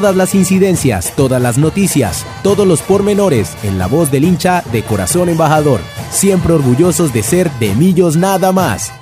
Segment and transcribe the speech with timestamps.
[0.00, 4.82] Todas las incidencias, todas las noticias, todos los pormenores en la voz del hincha de
[4.82, 5.82] Corazón Embajador.
[6.10, 8.94] Siempre orgullosos de ser de Millos nada más.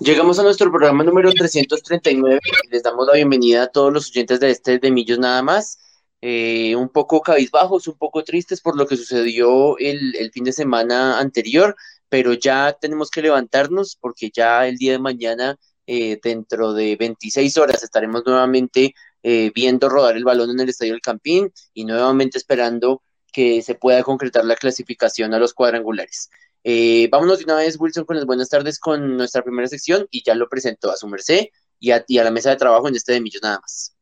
[0.00, 4.50] Llegamos a nuestro programa número 339 les damos la bienvenida a todos los oyentes de
[4.50, 5.78] este de Millos nada más.
[6.22, 11.18] Eh, un poco cabizbajos, un poco tristes por lo que sucedió el fin de semana
[11.18, 11.76] anterior,
[12.08, 17.56] pero ya tenemos que levantarnos porque ya el día de mañana eh, dentro de 26
[17.58, 22.38] horas estaremos nuevamente eh, viendo rodar el balón en el Estadio del Campín y nuevamente
[22.38, 23.02] esperando
[23.32, 26.30] que se pueda concretar la clasificación a los cuadrangulares.
[26.64, 30.24] Eh, vámonos de una vez, Wilson, con las buenas tardes con nuestra primera sección y
[30.24, 31.46] ya lo presento a su merced
[31.78, 33.94] y a, a la mesa de trabajo en este de Millos nada más.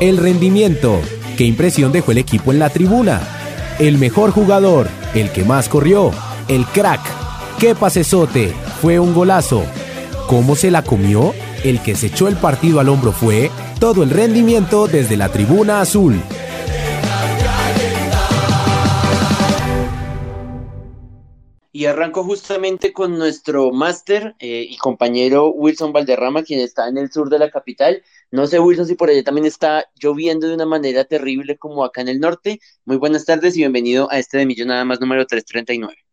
[0.00, 1.00] El rendimiento.
[1.36, 3.20] ¿Qué impresión dejó el equipo en la tribuna?
[3.78, 6.12] El mejor jugador, el que más corrió,
[6.48, 7.23] el crack
[7.58, 8.48] ¡Qué pasesote!
[8.82, 9.64] Fue un golazo.
[10.26, 11.32] ¿Cómo se la comió?
[11.62, 15.80] El que se echó el partido al hombro fue todo el rendimiento desde la tribuna
[15.80, 16.20] azul.
[21.70, 27.10] Y arranco justamente con nuestro máster eh, y compañero Wilson Valderrama, quien está en el
[27.12, 28.02] sur de la capital.
[28.32, 32.00] No sé, Wilson, si por allá también está lloviendo de una manera terrible como acá
[32.00, 32.58] en el norte.
[32.84, 36.03] Muy buenas tardes y bienvenido a este de Millón Nada más número 339.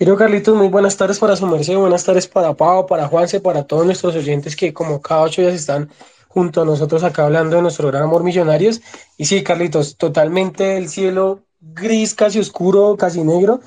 [0.00, 3.64] Querido Carlitos, muy buenas tardes para su merced, buenas tardes para Pau, para Juanse, para
[3.64, 5.90] todos nuestros oyentes que como cada ocho días están
[6.26, 8.80] junto a nosotros acá hablando de nuestro gran amor millonarios.
[9.18, 13.60] Y sí, Carlitos, totalmente el cielo gris, casi oscuro, casi negro.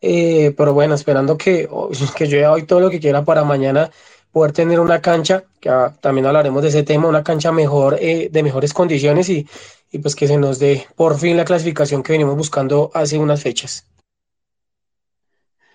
[0.00, 1.68] Eh, pero bueno, esperando que,
[2.14, 3.90] que llueva hoy todo lo que quiera para mañana
[4.30, 8.42] poder tener una cancha, que también hablaremos de ese tema, una cancha mejor, eh, de
[8.44, 9.44] mejores condiciones y,
[9.90, 13.42] y pues que se nos dé por fin la clasificación que venimos buscando hace unas
[13.42, 13.90] fechas.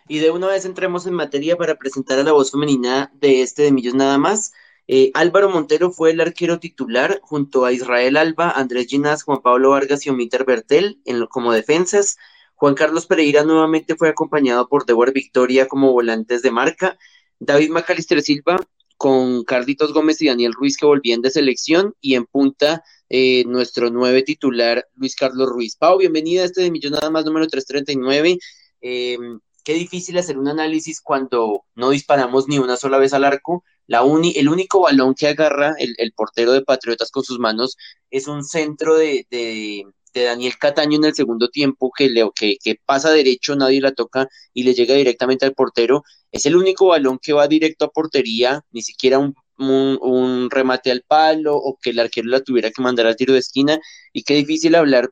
[0.08, 3.64] Y de una vez entremos en materia para presentar a la voz femenina de este
[3.64, 4.54] de Millos nada más.
[4.88, 9.72] Eh, Álvaro Montero fue el arquero titular junto a Israel Alba, Andrés Ginás, Juan Pablo
[9.72, 12.18] Vargas y Omiter Bertel en, como defensas.
[12.54, 17.00] Juan Carlos Pereira nuevamente fue acompañado por Débora Victoria como volantes de marca.
[17.40, 18.58] David Macalister Silva
[18.98, 23.90] con Carlitos Gómez y Daniel Ruiz que volvían de selección y en punta eh, nuestro
[23.90, 25.76] nueve titular Luis Carlos Ruiz.
[25.78, 28.38] Pau, bienvenida a este de Millón Nada Más número 339.
[28.82, 29.18] Eh,
[29.66, 33.66] qué difícil hacer un análisis cuando no disparamos ni una sola vez al arco.
[33.88, 37.76] La uni, el único balón que agarra el, portero de Patriotas con sus manos
[38.10, 42.76] es un centro de, de, Daniel Cataño en el segundo tiempo que, le, que, que
[42.86, 46.04] pasa derecho, nadie la toca y le llega directamente al portero.
[46.32, 50.92] Es el único balón que va directo a portería, ni siquiera un, un, un remate
[50.92, 53.80] al palo o que el arquero la tuviera que mandar al tiro de esquina.
[54.14, 55.10] Y qué difícil hablar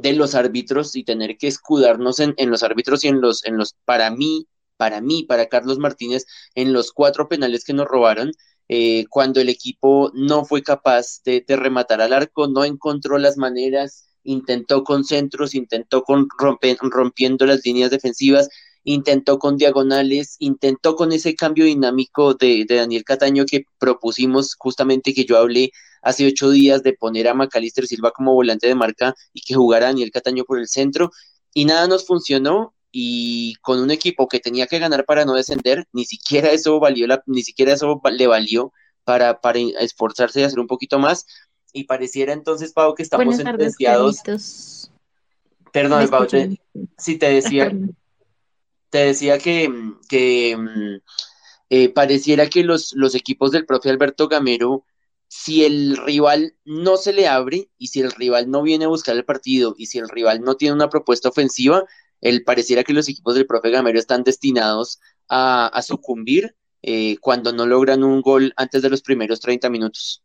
[0.00, 3.56] de los árbitros y tener que escudarnos en, en, los árbitros y en los, en
[3.56, 4.46] los, para mí,
[4.76, 8.32] para mí, para Carlos Martínez, en los cuatro penales que nos robaron,
[8.68, 14.08] eh, cuando el equipo no fue capaz de, rematar al arco, no encontró las maneras,
[14.24, 18.48] intentó con centros, intentó con rompiendo las líneas defensivas,
[18.86, 25.12] intentó con diagonales, intentó con ese cambio dinámico de, de, Daniel Cataño que propusimos justamente
[25.12, 25.72] que yo hablé
[26.02, 29.86] hace ocho días de poner a Macalister Silva como volante de marca y que jugara
[29.86, 31.10] Daniel Cataño por el centro.
[31.52, 35.88] Y nada nos funcionó y con un equipo que tenía que ganar para no descender,
[35.92, 38.72] ni siquiera eso valió la, ni siquiera eso le valió
[39.02, 41.26] para, para esforzarse y hacer un poquito más.
[41.72, 44.22] Y pareciera entonces Pau que estamos sentenciados.
[45.72, 46.28] Perdón, Pau,
[46.96, 47.72] si te decía
[48.90, 49.70] te decía que,
[50.08, 50.56] que
[51.70, 54.84] eh, pareciera que los, los equipos del profe Alberto Gamero,
[55.28, 59.16] si el rival no se le abre y si el rival no viene a buscar
[59.16, 61.84] el partido y si el rival no tiene una propuesta ofensiva,
[62.20, 67.66] el pareciera que los equipos del profe Gamero están destinados a, sucumbir eh, cuando no
[67.66, 70.22] logran un gol antes de los primeros 30 minutos.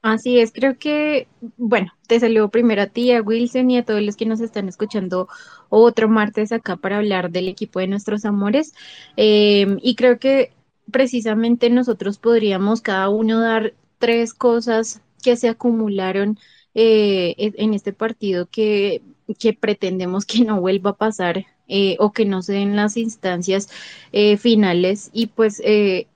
[0.00, 4.00] Así es, creo que, bueno, te saludo primero a ti, a Wilson y a todos
[4.00, 5.28] los que nos están escuchando
[5.70, 8.74] otro martes acá para hablar del equipo de nuestros amores.
[9.16, 10.52] Em, y creo que
[10.90, 16.38] precisamente nosotros podríamos cada uno dar tres cosas que se acumularon
[16.74, 19.02] eh, en este partido que,
[19.38, 23.68] que pretendemos que no vuelva a pasar eh, o que no se den las instancias
[24.12, 25.10] eh, finales.
[25.12, 25.62] Y pues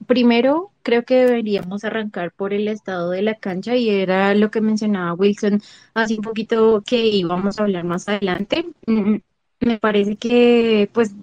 [0.07, 4.61] primero creo que deberíamos arrancar por el estado de la cancha y era lo que
[4.61, 5.63] mencionaba Wilson
[5.95, 8.67] hace un poquito que íbamos a hablar más adelante.
[8.87, 9.17] Mm,
[9.61, 11.15] me parece que pues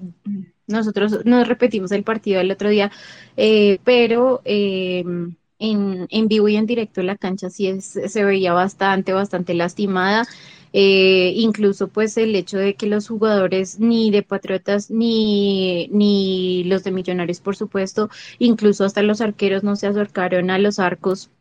[0.70, 2.92] nosotros nos repetimos el partido el otro día,
[3.36, 5.04] eh, pero eh,
[5.60, 10.26] en, en, vivo y en directo la cancha sí es, se veía bastante, bastante lastimada.
[10.74, 16.84] Eh, incluso pues el hecho de que los jugadores ni de Patriotas ni, ni los
[16.84, 21.32] de Millonarios, por supuesto, incluso hasta los arqueros no se acercaron a los arcos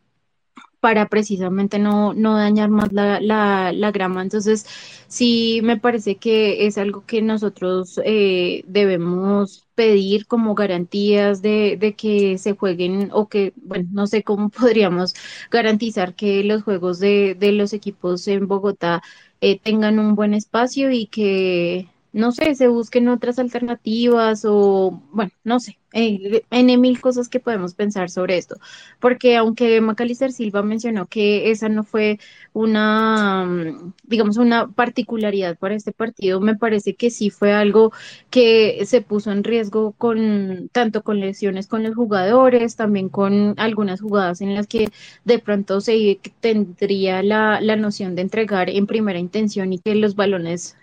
[0.81, 4.23] para precisamente no, no dañar más la, la, la, grama.
[4.23, 4.67] Entonces,
[5.09, 11.95] sí me parece que es algo que nosotros eh, debemos pedir como garantías de, de,
[11.95, 15.15] que se jueguen o que, bueno, no sé cómo podríamos
[15.51, 19.03] garantizar que los juegos de, de los equipos en Bogotá
[19.41, 25.31] eh, tengan un buen espacio y que no sé, se busquen otras alternativas o, bueno,
[25.45, 28.57] no sé, eh, N mil cosas que podemos pensar sobre esto.
[29.01, 32.19] Porque aunque Macalister Silva mencionó que esa no fue
[32.53, 37.93] una, mm, digamos, una particularidad para este partido, me parece que sí fue algo
[38.31, 44.01] que se puso en riesgo con, tanto con lesiones con los jugadores, también con algunas
[44.01, 44.89] jugadas en las que
[45.25, 50.15] de pronto se tendría la, la noción de entregar en primera intención y que los
[50.17, 50.77] balones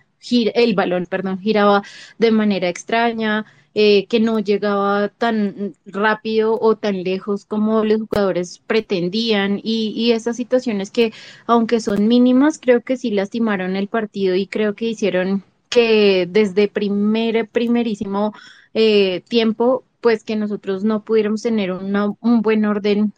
[0.55, 1.83] el balón, perdón, giraba
[2.17, 8.59] de manera extraña, eh, que no llegaba tan rápido o tan lejos como los jugadores
[8.65, 9.59] pretendían.
[9.63, 11.13] Y, y esas situaciones que,
[11.45, 16.67] aunque son mínimas, creo que sí lastimaron el partido y creo que hicieron que desde
[16.69, 18.33] primer, primerísimo
[18.73, 23.13] eh, tiempo, pues que nosotros no pudiéramos tener un buen orden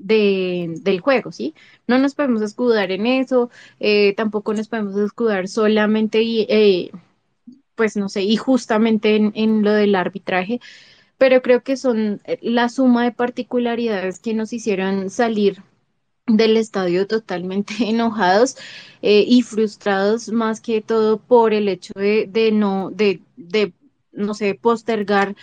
[0.00, 1.54] de, del juego, ¿sí?
[1.86, 3.50] No nos podemos escudar en eso,
[3.80, 6.90] eh, tampoco nos podemos escudar solamente y, eh,
[7.74, 10.60] pues no sé, y justamente en, lo del arbitraje,
[11.18, 15.62] pero creo que son eh, la suma de particularidades que nos hicieron salir
[16.26, 18.56] del estadio totalmente enojados
[19.02, 23.74] y frustrados más que todo por el hecho de, de no, de, de,
[24.12, 25.36] no sé, postergar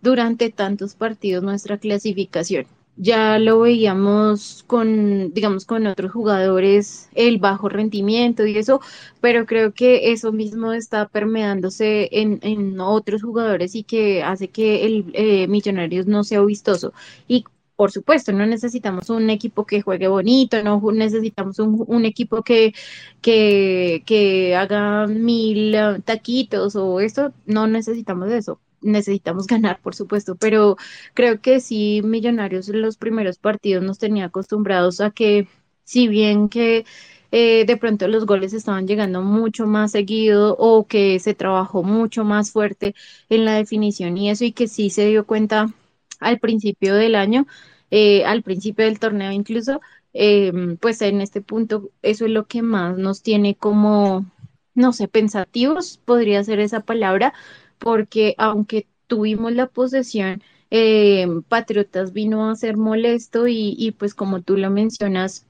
[0.00, 7.68] durante tantos partidos nuestra clasificación ya lo veíamos con, digamos, con otros jugadores, el bajo
[7.68, 8.80] rendimiento y eso,
[9.20, 14.84] pero creo que eso mismo está permeándose en, en otros jugadores y que hace que
[14.86, 16.92] el eh, Millonarios no sea vistoso.
[17.28, 17.44] Y
[17.76, 22.74] por supuesto, no necesitamos un equipo que juegue bonito, no necesitamos un, equipo que,
[23.22, 30.36] que, que haga mil uh, taquitos o esto, no necesitamos eso necesitamos ganar, por supuesto,
[30.36, 30.76] pero
[31.14, 35.48] creo que sí, Millonarios en los primeros partidos nos tenía acostumbrados a que,
[35.84, 36.84] si bien que
[37.32, 42.24] eh, de pronto los goles estaban llegando mucho más seguido o que se trabajó mucho
[42.24, 42.94] más fuerte
[43.28, 45.72] en la definición y eso, y que sí se dio cuenta
[46.20, 47.46] al principio del año,
[47.90, 49.80] eh, al principio del torneo incluso,
[50.12, 54.26] eh, pues en este punto eso es lo que más nos tiene como,
[54.74, 57.32] no sé, pensativos, podría ser esa palabra,
[57.80, 64.42] porque aunque tuvimos la posesión, eh, Patriotas vino a ser molesto y, y pues como
[64.42, 65.46] tú lo mencionas,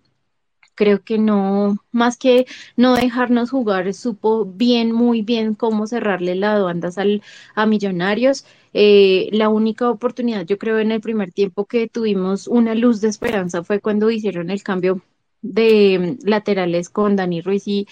[0.75, 2.47] creo que no, más que
[2.77, 7.23] no dejarnos jugar, supo bien, muy bien cómo cerrarle la aduandas al,
[7.55, 8.47] a Millonarios.
[8.73, 13.09] Eh, la única oportunidad, yo creo, en el primer tiempo que tuvimos una luz de
[13.09, 15.03] esperanza fue cuando hicieron el cambio
[15.43, 17.87] de laterales con Dani Ruiz y,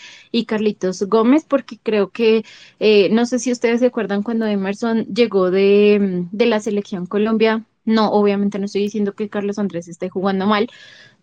[0.47, 2.45] Carlitos Gómez, porque creo que,
[2.78, 7.64] eh, no sé si ustedes se acuerdan cuando Emerson llegó de, de la selección Colombia,
[7.85, 10.69] no, obviamente no estoy diciendo que Carlos Andrés esté jugando mal,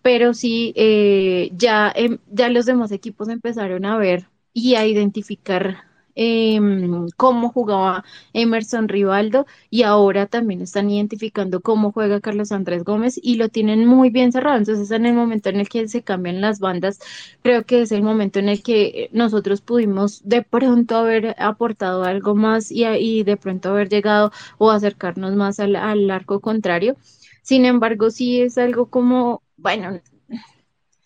[0.01, 5.83] pero sí eh, ya, em, ya los demás equipos empezaron a ver y a identificar
[6.15, 8.03] em, cómo jugaba
[8.33, 13.85] Emerson Rivaldo y ahora también están identificando cómo juega Carlos Andrés Gómez y lo tienen
[13.85, 14.57] muy bien cerrado.
[14.57, 16.99] Entonces, en el momento en el que se cambian las bandas,
[17.41, 22.35] creo que es el momento en el que nosotros pudimos de pronto haber aportado algo
[22.35, 26.95] más y, y de pronto haber llegado o acercarnos más al, al arco contrario.
[27.41, 29.99] Sin embargo, sí es algo como, bueno,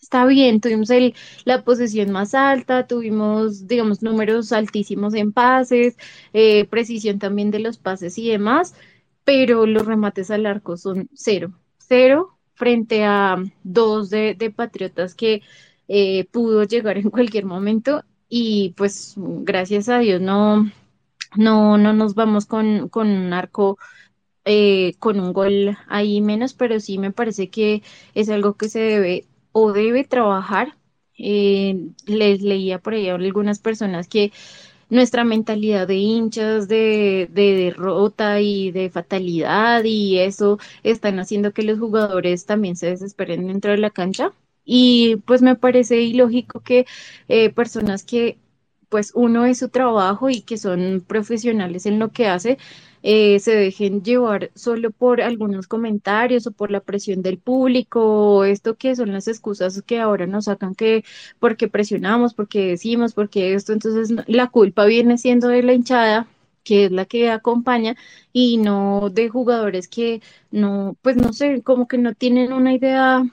[0.10, 1.14] está bien, tuvimos el,
[1.46, 5.98] la posesión más alta, tuvimos, digamos, números altísimos en pases,
[6.34, 8.74] eh, precisión también de los pases y demás,
[9.24, 15.42] pero los remates al arco son cero, cero frente a dos de, de Patriotas que
[15.88, 20.72] eh, pudo llegar en cualquier momento y pues gracias a Dios no,
[21.38, 23.78] no, no nos vamos con, con un arco
[24.46, 27.84] eh, con un gol ahí menos, pero sí me parece que
[28.16, 30.76] es algo que se debe o debe trabajar.
[31.18, 34.32] Eh, les leía por ahí a algunas personas que
[34.90, 41.64] nuestra mentalidad de hinchas, de, de, derrota y de fatalidad y eso están haciendo que
[41.64, 44.34] los jugadores también se desesperen dentro de la cancha.
[44.66, 46.86] Y pues me parece ilógico que
[47.28, 48.38] eh, personas que
[48.90, 52.58] pues uno es su trabajo y que son profesionales en lo que hace,
[53.04, 58.02] eh, se dejen llevar solo por algunos comentarios o por la presión del público,
[58.38, 61.04] o esto que son las excusas que ahora nos sacan que
[61.40, 66.28] porque presionamos, porque decimos, porque esto, entonces la culpa viene siendo de la hinchada
[66.64, 67.96] que es la que acompaña
[68.34, 73.24] y no de jugadores que no, pues no sé, como que no tienen una idea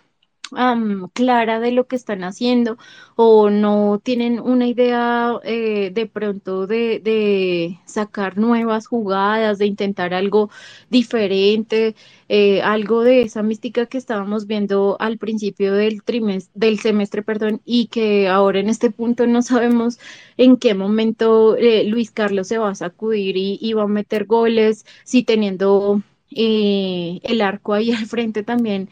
[1.13, 2.79] clara de lo que están haciendo
[3.17, 10.15] o no tienen una idea eh, de pronto de, de, sacar nuevas jugadas, de intentar
[10.15, 10.51] algo
[10.91, 11.95] diferente,
[12.29, 17.61] eh, algo de esa mística que estábamos viendo al principio del trimestre, del semestre, perdón,
[17.65, 19.99] y que ahora en este punto no sabemos
[20.37, 24.27] en qué momento eh, Luis Carlos se va a sacudir y, y va a meter
[24.27, 28.91] goles, si teniendo el arco ahí al frente también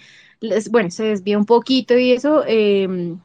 [0.71, 3.17] bueno, se desvía un poquito y eso, eh,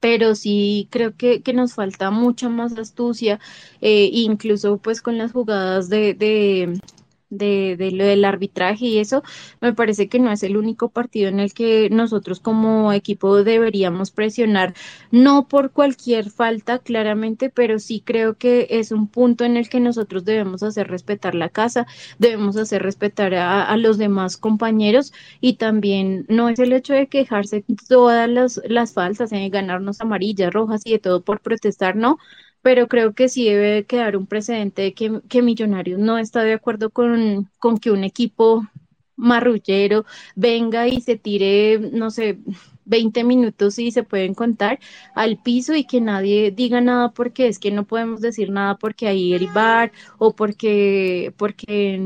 [0.00, 3.38] pero sí creo que, que, nos falta mucha más astucia,
[3.80, 6.80] eh, incluso pues con las jugadas de,
[7.30, 9.22] de, de, lo del arbitraje y eso,
[9.60, 14.10] me parece que no es el único partido en el que nosotros como equipo deberíamos
[14.10, 14.74] presionar,
[15.10, 19.80] no por cualquier falta, claramente, pero sí creo que es un punto en el que
[19.80, 21.86] nosotros debemos hacer respetar la casa,
[22.18, 27.64] debemos hacer respetar a, los demás compañeros y también no es el hecho de quejarse
[27.88, 32.18] todas las, las faltas, en ganarnos amarillas, rojas y de todo por protestar, no,
[32.66, 36.54] pero creo que sí debe quedar un precedente de que, que Millonarios no está de
[36.54, 38.66] acuerdo con, con que un equipo
[39.14, 40.04] marrullero
[40.34, 42.40] venga y se tire, no sé,
[42.84, 44.80] 20 minutos y se pueden contar
[45.14, 49.06] al piso y que nadie diga nada porque es que no podemos decir nada porque
[49.06, 52.00] hay el bar o porque, porque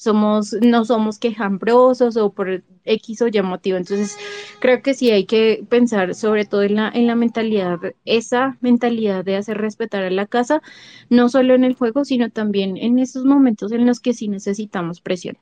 [0.00, 3.76] somos, no somos quejambrosos o por X o Y motivo.
[3.76, 4.16] Entonces,
[4.58, 9.24] creo que sí hay que pensar sobre todo en la, en la mentalidad, esa mentalidad
[9.24, 10.62] de hacer respetar a la casa,
[11.10, 15.02] no solo en el juego, sino también en esos momentos en los que sí necesitamos
[15.02, 15.36] presión.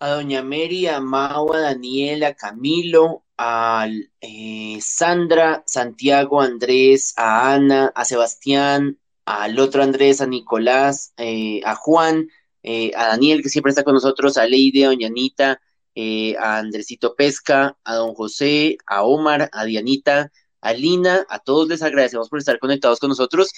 [0.00, 3.86] A Doña Mary, a Mau, a Daniel, a Camilo, a
[4.20, 11.74] eh, Sandra, Santiago, Andrés, a Ana, a Sebastián, al otro Andrés, a Nicolás, eh, a
[11.76, 12.28] Juan,
[12.62, 15.60] eh, a Daniel, que siempre está con nosotros, a Leide, a Doña Anita,
[15.94, 21.68] eh, a Andresito Pesca, a Don José, a Omar, a Dianita, a Lina, a todos
[21.68, 23.52] les agradecemos por estar conectados con nosotros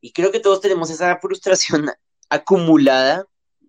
[0.00, 1.90] y creo que todos tenemos esa frustración
[2.28, 3.26] acumulada.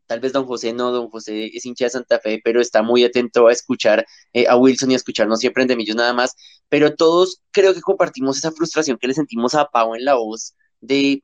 [0.08, 3.04] Tal vez don José no, don José es hincha de Santa Fe, pero está muy
[3.04, 4.06] atento a escuchar
[4.48, 6.34] a Wilson y a escucharnos siempre en De nada más.
[6.70, 10.56] Pero todos creo que compartimos esa frustración que le sentimos a Pau en la voz
[10.80, 11.24] de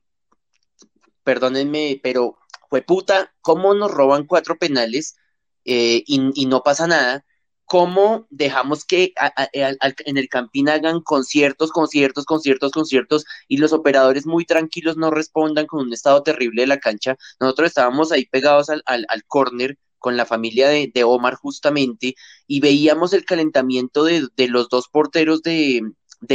[1.24, 2.38] perdónenme, pero
[2.70, 5.16] fue puta, ¿cómo nos roban cuatro penales
[5.64, 7.24] eh, y, no pasa nada?
[7.64, 9.14] ¿Cómo dejamos que
[9.52, 15.66] en el Campín hagan conciertos, conciertos, conciertos, conciertos y los operadores muy tranquilos no respondan
[15.66, 17.16] con un estado terrible de la cancha?
[17.40, 22.14] Nosotros estábamos ahí pegados al, al, córner con la familia de, de, Omar justamente
[22.46, 25.94] y veíamos el calentamiento de, los dos porteros de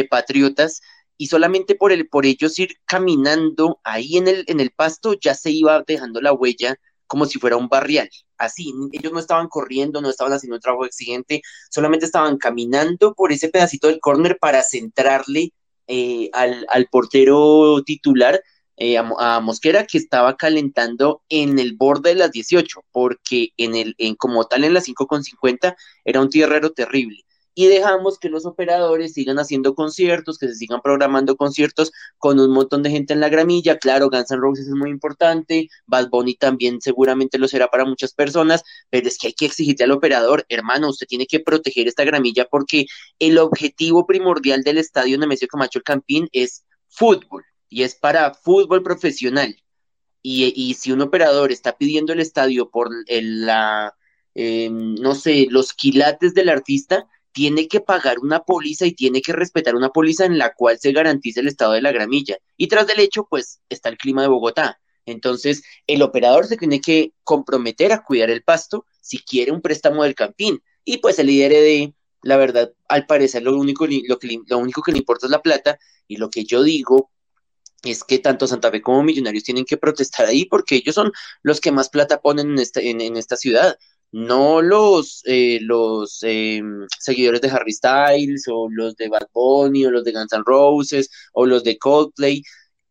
[0.09, 0.81] Patriotas
[1.19, 5.35] y solamente por, el, por ellos ir caminando ahí en el, en el pasto ya
[5.35, 8.09] se iba dejando la huella como si fuera un barrial.
[8.37, 13.33] Así, ellos no estaban corriendo, no estaban haciendo un trabajo exigente, solamente estaban caminando por
[13.33, 15.51] ese pedacito del córner para centrarle
[15.87, 18.41] eh, al, al, portero titular,
[18.77, 23.93] eh, a, Mosquera, que estaba calentando en el borde de las 18, porque en el,
[23.97, 27.25] en como tal en las 5.50 era un tierrero terrible
[27.55, 32.51] y dejamos que los operadores sigan haciendo conciertos, que se sigan programando conciertos con un
[32.51, 33.77] montón de gente en la gramilla.
[33.77, 38.13] Claro, Guns N' Roses es muy importante, Bad Bunny también seguramente lo será para muchas
[38.13, 42.03] personas, pero es que hay que exigirle al operador, hermano, usted tiene que proteger esta
[42.03, 42.85] gramilla porque
[43.19, 48.83] el objetivo primordial del estadio Nemesio Camacho El Campín es fútbol y es para fútbol
[48.83, 49.55] profesional.
[50.21, 53.95] Y, y si un operador está pidiendo el estadio por el, la,
[54.35, 59.33] eh, no sé, los quilates del artista, tiene que pagar una póliza y tiene que
[59.33, 62.37] respetar una póliza en la cual se garantice el estado de la gramilla.
[62.57, 64.79] Y tras del hecho, pues está el clima de Bogotá.
[65.05, 70.03] Entonces, el operador se tiene que comprometer a cuidar el pasto si quiere un préstamo
[70.03, 70.61] del campín.
[70.85, 74.91] Y pues el de, la verdad, al parecer lo único, lo, que, lo único que
[74.91, 75.79] le importa es la plata.
[76.07, 77.11] Y lo que yo digo
[77.83, 81.11] es que tanto Santa Fe como Millonarios tienen que protestar ahí porque ellos son
[81.43, 83.77] los que más plata ponen en esta, en esta ciudad
[84.11, 89.91] no los, eh, los em, seguidores de Harry Styles o los de Bad Bunny o
[89.91, 92.43] los de Guns N' Roses o los de Coldplay.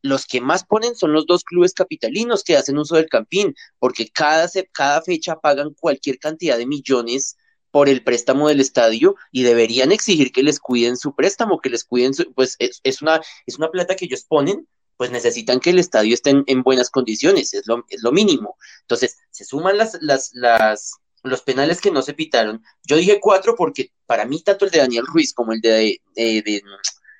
[0.02, 4.08] Los que más ponen son los dos clubes capitalinos que hacen uso del campín, porque
[4.08, 7.36] cada, cada fecha pagan cualquier cantidad de millones
[7.70, 11.84] por el préstamo del estadio y deberían exigir que les cuiden su préstamo, que les
[11.84, 14.66] cuiden su, pues es, es una, es una plata que ellos ponen
[14.98, 18.56] pues necesitan que el estadio esté en, en buenas condiciones, es lo, es lo mínimo.
[18.80, 23.54] Entonces, se suman las, las, las, los penales que no se pitaron, yo dije cuatro
[23.56, 26.00] porque para mí tanto el de Daniel Ruiz como el de,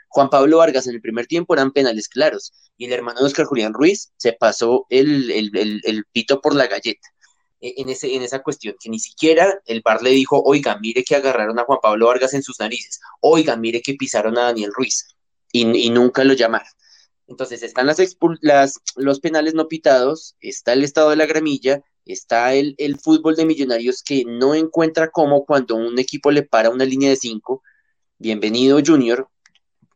[0.08, 2.52] Juan Pablo Vargas en el primer tiempo eran penales claros.
[2.76, 7.08] Y el hermano de Oscar Julián Ruiz se pasó el, el, pito por la galleta
[7.60, 11.04] e, en, ese, en esa cuestión, que ni siquiera el bar le dijo, oiga, mire
[11.04, 14.72] que agarraron a Juan Pablo Vargas en sus narices, oiga, mire que pisaron a Daniel
[14.74, 15.08] Ruiz.
[15.52, 16.68] Y, y nunca lo llamaron.
[17.28, 17.99] Entonces están las,
[18.40, 23.37] las, los penales no pitados, está el estado de la gramilla, está el, el, fútbol
[23.37, 27.62] de millonarios que no encuentra cómo cuando un equipo le para una línea de cinco.
[28.18, 29.29] Bienvenido Junior,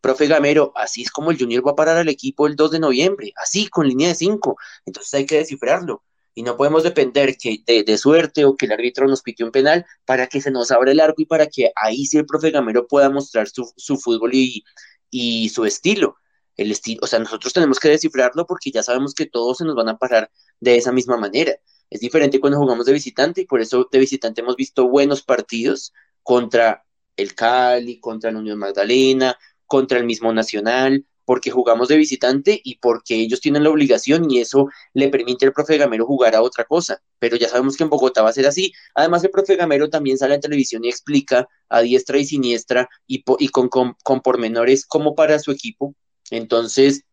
[0.02, 2.80] profe Gamero, así es como el Junior va a parar al equipo el 2 de
[2.80, 4.58] noviembre, así con línea de cinco.
[4.84, 6.02] Entonces hay que descifrarlo.
[6.34, 9.86] Y no podemos depender que de, suerte o que el árbitro nos pite un penal
[10.04, 12.86] para que se nos abra el arco y para que ahí sí el profe Gamero
[12.86, 16.16] pueda mostrar su, fútbol y su estilo
[16.56, 19.74] el estilo, o sea, nosotros tenemos que descifrarlo porque ya sabemos que todos se nos
[19.74, 21.56] van a parar de esa misma manera.
[21.90, 25.92] Es diferente cuando jugamos de visitante y por eso de visitante hemos visto buenos partidos
[26.22, 26.84] contra
[27.16, 29.36] el Cali, contra la Unión Magdalena,
[29.66, 34.40] contra el mismo Nacional, porque jugamos de visitante y porque ellos tienen la obligación y
[34.40, 37.00] eso le permite al profe Gamero jugar a otra cosa.
[37.18, 38.72] Pero ya sabemos que en Bogotá va a ser así.
[38.94, 43.24] Además, el profe Gamero también sale en televisión y explica a diestra y siniestra y,
[43.38, 45.94] y con, con, pormenores como para su equipo
[46.30, 47.04] entonces,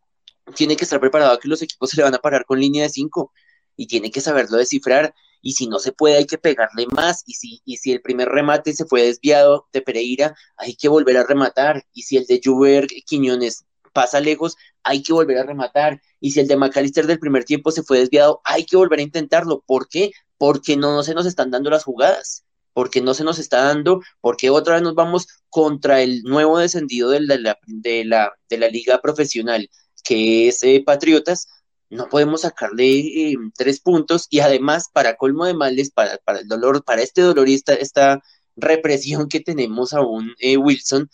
[0.56, 2.84] tiene que estar preparado a que los equipos se le van a parar con línea
[2.84, 3.32] de 5
[3.76, 5.14] y tiene que saberlo descifrar.
[5.42, 7.24] Y si no se puede, hay que pegarle más.
[7.26, 11.18] Y si, y si el primer remate se fue desviado de Pereira, hay que volver
[11.18, 11.86] a rematar.
[11.94, 16.02] Y si el de Juber Quiñones pasa lejos, hay que volver a rematar.
[16.20, 19.04] Y si el de McAllister del primer tiempo se fue desviado, hay que volver a
[19.04, 19.64] intentarlo.
[19.66, 20.12] ¿Por qué?
[20.38, 22.44] Porque no se nos están dando las jugadas
[22.80, 27.10] porque no se nos está dando, porque otra vez nos vamos contra el nuevo descendido
[27.10, 29.70] de la, de la, de la liga profesional,
[30.02, 31.50] que es eh, Patriotas,
[31.90, 36.48] no podemos sacarle eh, tres puntos y además para colmo de males, para, para el
[36.48, 38.22] dolor, para este dolor y esta,
[38.56, 41.10] represión que tenemos aún, eh, Wilson,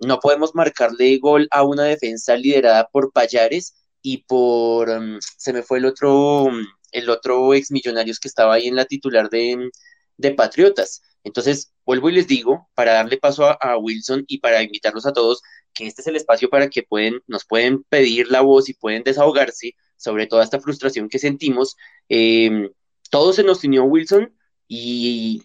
[0.00, 5.62] no podemos marcarle gol a una defensa liderada por Payares y por, mm, se me
[5.62, 6.48] fue el otro,
[6.92, 9.70] el otro ex millonarios que estaba ahí en la titular de,
[10.16, 11.02] de Patriotas.
[11.24, 15.42] Entonces, vuelvo y les digo, para darle paso a, Wilson y para invitarlos a todos,
[15.72, 19.04] que este es el espacio para que pueden, nos pueden pedir la voz y pueden
[19.04, 21.76] desahogarse sobre toda esta frustración que sentimos.
[22.08, 22.70] Eh,
[23.10, 24.34] todo se nos unió Wilson
[24.68, 25.42] y,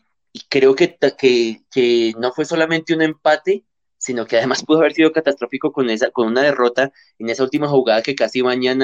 [0.50, 3.66] creo que, que, no fue solamente un empate,
[3.98, 7.68] sino que además pudo haber sido catastrófico con, esa, con una derrota en esa última
[7.68, 8.82] jugada que casi bañan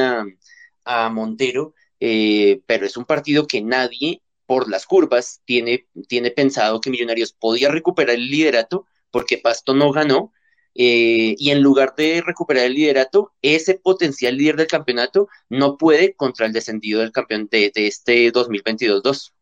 [0.85, 1.73] a, Montero.
[1.99, 7.33] Eh, pero es un partido que nadie por las curvas, tiene, tiene pensado que Millonarios
[7.33, 10.33] podía recuperar el liderato porque Pasto no ganó.
[10.75, 16.15] Eh, y en lugar de recuperar el liderato, ese potencial líder del campeonato no puede
[16.15, 19.33] contra el descendido del campeón de, este 2022-2.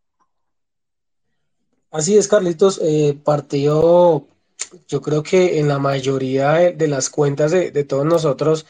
[1.90, 2.82] Así es, Carlitos.
[2.84, 4.28] Eh, partió,
[4.90, 8.66] yo creo que en la mayoría de, las cuentas de, todos nosotros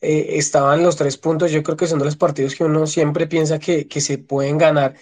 [0.00, 1.50] eh, estaban los tres puntos.
[1.50, 4.56] Yo creo que son de los partidos que uno siempre piensa que, que se pueden
[4.56, 4.94] ganar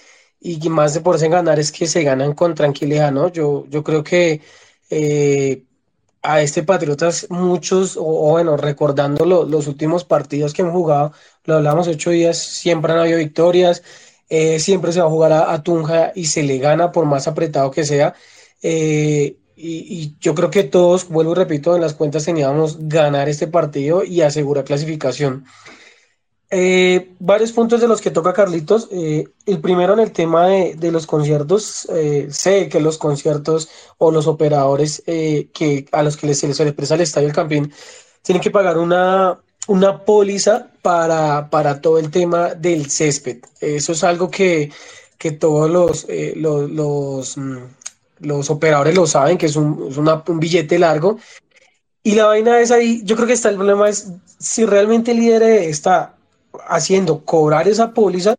[0.42, 3.28] y más de por en ganar es que se ganan con tranquilidad, ¿no?
[3.28, 4.40] Yo, yo creo que
[4.90, 5.62] eh,
[6.22, 11.12] a este Patriotas muchos, o, bueno, recordando los últimos partidos que hemos jugado,
[11.44, 13.82] lo hablamos ocho días, siempre han habido victorias,
[14.28, 17.70] eh, siempre se va a jugar a, Tunja y se le gana por más apretado
[17.70, 18.14] que sea.
[18.62, 23.46] Eh, y, yo creo que todos, vuelvo y repito, en las cuentas teníamos ganar este
[23.46, 25.44] partido y asegurar clasificación.
[26.54, 28.88] Eh, varios puntos de los que toca Carlitos.
[28.92, 31.88] Eh, el primero en el tema de, los conciertos.
[31.90, 36.60] Eh, sé que los conciertos o los operadores que a los que les, se les
[36.60, 37.72] expresa el Estadio del Campín
[38.20, 43.38] tienen que pagar una, una póliza para, para todo el tema del césped.
[43.58, 44.70] Eso es algo que,
[45.16, 47.58] que todos los, los, mm,
[48.20, 51.16] los operadores lo saben, que es un, billete largo.
[52.02, 55.20] Y la vaina es ahí, yo creo que está el problema es si realmente el
[55.20, 56.16] líder está
[56.68, 58.36] haciendo cobrar esa póliza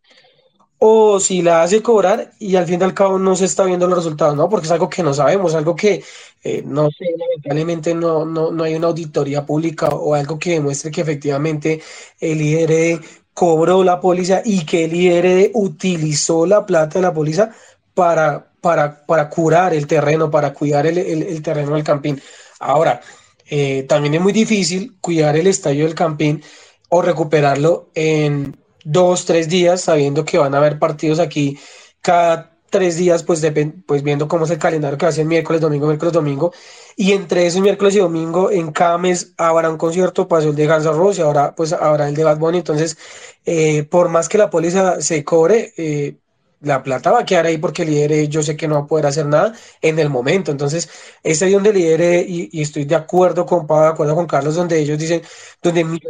[0.78, 3.86] o si la hace cobrar y al fin y al cabo no se está viendo
[3.86, 4.48] los resultados, ¿no?
[4.48, 6.02] Porque es algo que no sabemos, algo que
[6.42, 10.90] eh, no sé, lamentablemente no, no, no, hay una auditoría pública o algo que demuestre
[10.90, 11.80] que efectivamente
[12.20, 13.00] el líder
[13.32, 17.50] cobró la póliza y que el líder utilizó la plata de la póliza
[17.94, 22.20] para, para, para curar el terreno, para cuidar el, el, terreno del campín.
[22.60, 23.00] Ahora,
[23.48, 26.42] eh, también es muy difícil cuidar el estadio del campín
[26.88, 31.58] o recuperarlo en dos, tres días, sabiendo que van a haber partidos aquí
[32.00, 33.40] cada tres días, pues,
[33.86, 36.52] pues viendo cómo es el calendario que va a ser miércoles, domingo, miércoles, domingo.
[36.96, 40.66] Y entre esos miércoles y domingo, en cada mes habrá un concierto, pasó el de
[40.66, 42.58] Guns N' Roses ahora pues habrá el de Bad Bunny.
[42.58, 42.98] Entonces,
[43.46, 46.16] eh, por más que la póliza se cobre, eh,
[46.64, 49.06] la plata va a quedar ahí porque líder yo sé que no va a poder
[49.06, 50.50] hacer nada en el momento.
[50.50, 50.88] Entonces,
[51.22, 54.78] es ahí donde líder, y, estoy de acuerdo con Pablo, de acuerdo con Carlos, donde
[54.78, 55.22] ellos dicen,
[55.62, 56.00] donde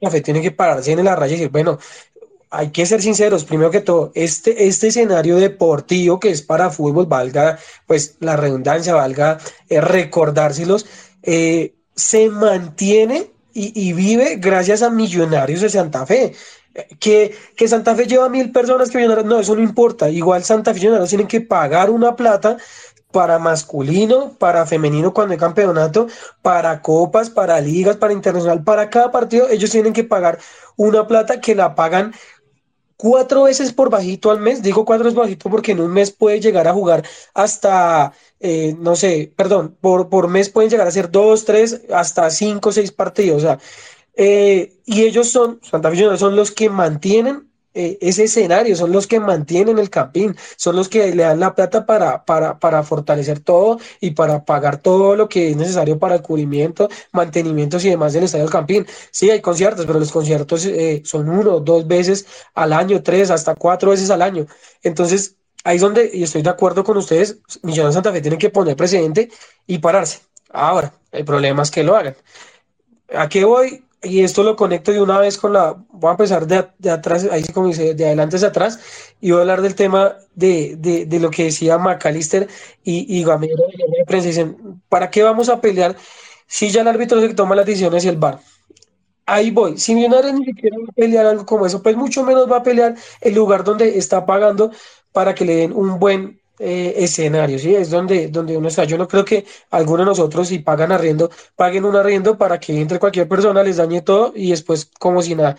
[0.00, 1.78] café tiene que pararse en la raya y decir, bueno,
[2.50, 7.06] hay que ser sinceros, primero que todo, este, este escenario deportivo que es para fútbol,
[7.06, 10.86] valga pues la redundancia, valga eh, recordárselos,
[11.22, 16.32] eh, se mantiene y vive gracias a Millonarios de Santa Fe.
[17.00, 20.08] Que, que, Santa Fe lleva mil personas que vienen, no, eso no importa.
[20.08, 22.56] Igual Santa Fe y tienen que pagar una plata
[23.10, 26.06] para masculino, para femenino cuando hay campeonato,
[26.42, 30.38] para copas, para ligas, para internacional, para cada partido, ellos tienen que pagar
[30.76, 32.12] una plata que la pagan
[32.96, 34.62] cuatro veces por bajito al mes.
[34.62, 37.04] Digo cuatro veces bajito porque en un mes puede llegar a jugar
[37.34, 42.30] hasta, eh, no sé, perdón, por, por mes pueden llegar a ser dos, tres, hasta
[42.30, 43.38] cinco, seis partidos.
[43.38, 43.58] O sea,
[44.16, 49.06] eh, y ellos son, Santa Fe son los que mantienen eh, ese escenario, son los
[49.06, 53.38] que mantienen el campín, son los que le dan la plata para, para, para, fortalecer
[53.38, 58.12] todo y para pagar todo lo que es necesario para el cubrimiento, mantenimientos y demás
[58.12, 58.86] del estadio del campín.
[59.12, 63.54] Sí, hay conciertos, pero los conciertos eh, son uno, dos veces al año, tres, hasta
[63.54, 64.46] cuatro veces al año.
[64.82, 68.50] Entonces, ahí es donde, y estoy de acuerdo con ustedes, Millón Santa Fe tienen que
[68.50, 69.30] poner precedente
[69.68, 70.18] y pararse.
[70.50, 72.16] Ahora, el problema es que lo hagan.
[73.14, 73.84] ¿A qué voy?
[74.02, 77.26] Y esto lo conecto de una vez con la, voy a empezar de, de atrás,
[77.30, 78.80] ahí como dice, de adelante hacia atrás,
[79.20, 82.48] y voy a hablar del tema de, de, de lo que decía McAllister
[82.82, 83.56] y, y Gamero
[83.98, 84.28] de prensa.
[84.28, 85.96] Dicen, ¿para qué vamos a pelear
[86.46, 88.40] si ya el árbitro que toma las decisiones y el VAR?
[89.26, 89.78] Ahí voy.
[89.78, 92.96] Si Millonarios ni siquiera a pelear algo como eso, pues mucho menos va a pelear
[93.20, 94.72] el lugar donde está pagando
[95.12, 97.74] para que le den un buen eh, escenario, ¿sí?
[97.74, 98.84] Es donde, donde uno está.
[98.84, 102.78] Yo no creo que algunos de nosotros, si pagan arriendo, paguen un arriendo para que
[102.80, 105.56] entre cualquier persona, les dañe todo y después como si nada.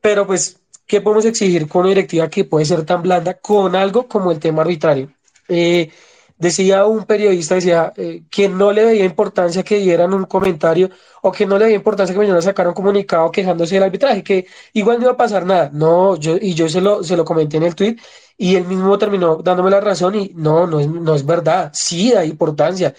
[0.00, 4.08] Pero pues, ¿qué podemos exigir con una directiva que puede ser tan blanda con algo
[4.08, 5.12] como el tema arbitrario?
[5.48, 5.90] Eh,
[6.38, 10.90] decía un periodista, decía eh, que no le veía importancia que dieran un comentario
[11.22, 14.46] o que no le veía importancia que mañana sacaran un comunicado quejándose del arbitraje, que
[14.72, 15.70] igual no iba a pasar nada.
[15.72, 17.96] No, yo, y yo se lo, se lo comenté en el tweet
[18.36, 22.12] y él mismo terminó dándome la razón y no, no es, no es verdad, sí
[22.12, 22.94] da importancia.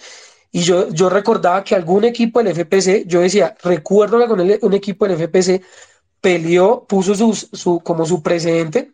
[0.52, 4.74] Y yo, yo recordaba que algún equipo del FPC, yo decía, recuerdo que con un
[4.74, 5.62] equipo del FPC
[6.20, 8.92] peleó, puso su, su, como su precedente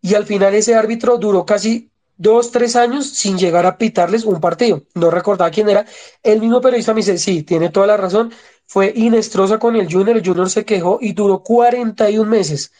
[0.00, 4.40] y al final ese árbitro duró casi dos, tres años sin llegar a pitarles un
[4.40, 4.82] partido.
[4.94, 5.86] No recordaba quién era.
[6.22, 8.32] El mismo periodista me dice, sí, tiene toda la razón.
[8.66, 12.72] Fue Inestrosa con el Junior, el Junior se quejó y duró 41 meses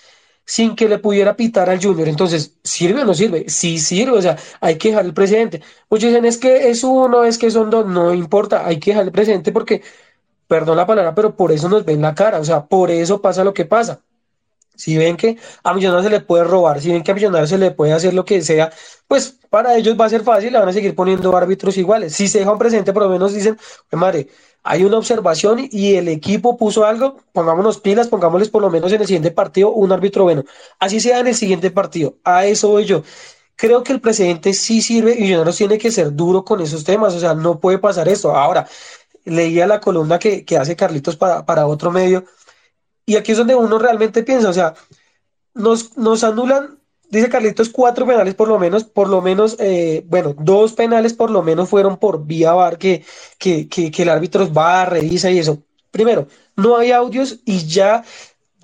[0.45, 2.09] sin que le pudiera pitar al Junior.
[2.09, 3.49] Entonces, ¿sirve o no sirve?
[3.49, 5.63] Sí sirve, o sea, hay que dejar el presidente.
[5.89, 9.05] Muchos dicen, es que es uno, es que son dos, no importa, hay que dejar
[9.05, 9.83] el presidente porque,
[10.47, 13.45] perdón la palabra, pero por eso nos ven la cara, o sea, por eso pasa
[13.45, 14.01] lo que pasa.
[14.75, 17.59] Si ven que a Millonarios se le puede robar, si ven que a Millonarios se
[17.59, 18.73] le puede hacer lo que sea,
[19.07, 22.15] pues para ellos va a ser fácil, le van a seguir poniendo árbitros iguales.
[22.15, 23.59] Si se deja un presidente, por lo menos dicen,
[23.93, 24.29] madre,
[24.63, 29.01] hay una observación y el equipo puso algo, pongámonos pilas, pongámosles por lo menos en
[29.01, 30.45] el siguiente partido un árbitro bueno.
[30.79, 32.17] Así sea en el siguiente partido.
[32.25, 33.03] A eso voy yo.
[33.57, 37.15] Creo que el presidente sí sirve y Millonarios tiene que ser duro con esos temas,
[37.15, 38.35] o sea, no puede pasar esto.
[38.37, 38.67] Ahora,
[39.25, 42.25] leía la columna que, hace Carlitos para, para otro medio
[43.07, 44.75] y aquí es donde uno realmente piensa, o sea,
[45.55, 46.79] nos, nos anulan
[47.13, 51.31] dice Carlitos, cuatro penales por lo menos, por lo menos, eh, bueno, dos penales por
[51.31, 53.05] lo menos fueron por vía VAR que,
[53.39, 55.63] que, que, el árbitro va, revisa y eso.
[55.91, 58.03] Primero, no hay audios y ya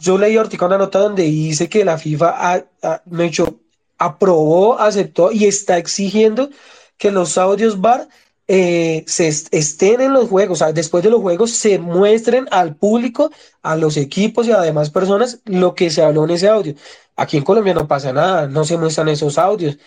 [0.00, 3.60] yo leí ahorita una nota donde dice que la FIFA ha, ha, hecho,
[3.98, 6.48] aprobó, aceptó y está exigiendo
[6.96, 8.08] que los audios VAR
[8.48, 12.76] eh, se estén en los juegos, o sea, después de los juegos se muestren al
[12.76, 13.30] público,
[13.62, 16.74] a los equipos y a demás personas lo que se habló en ese audio.
[17.16, 19.78] Aquí en Colombia no pasa nada, no se muestran esos audios.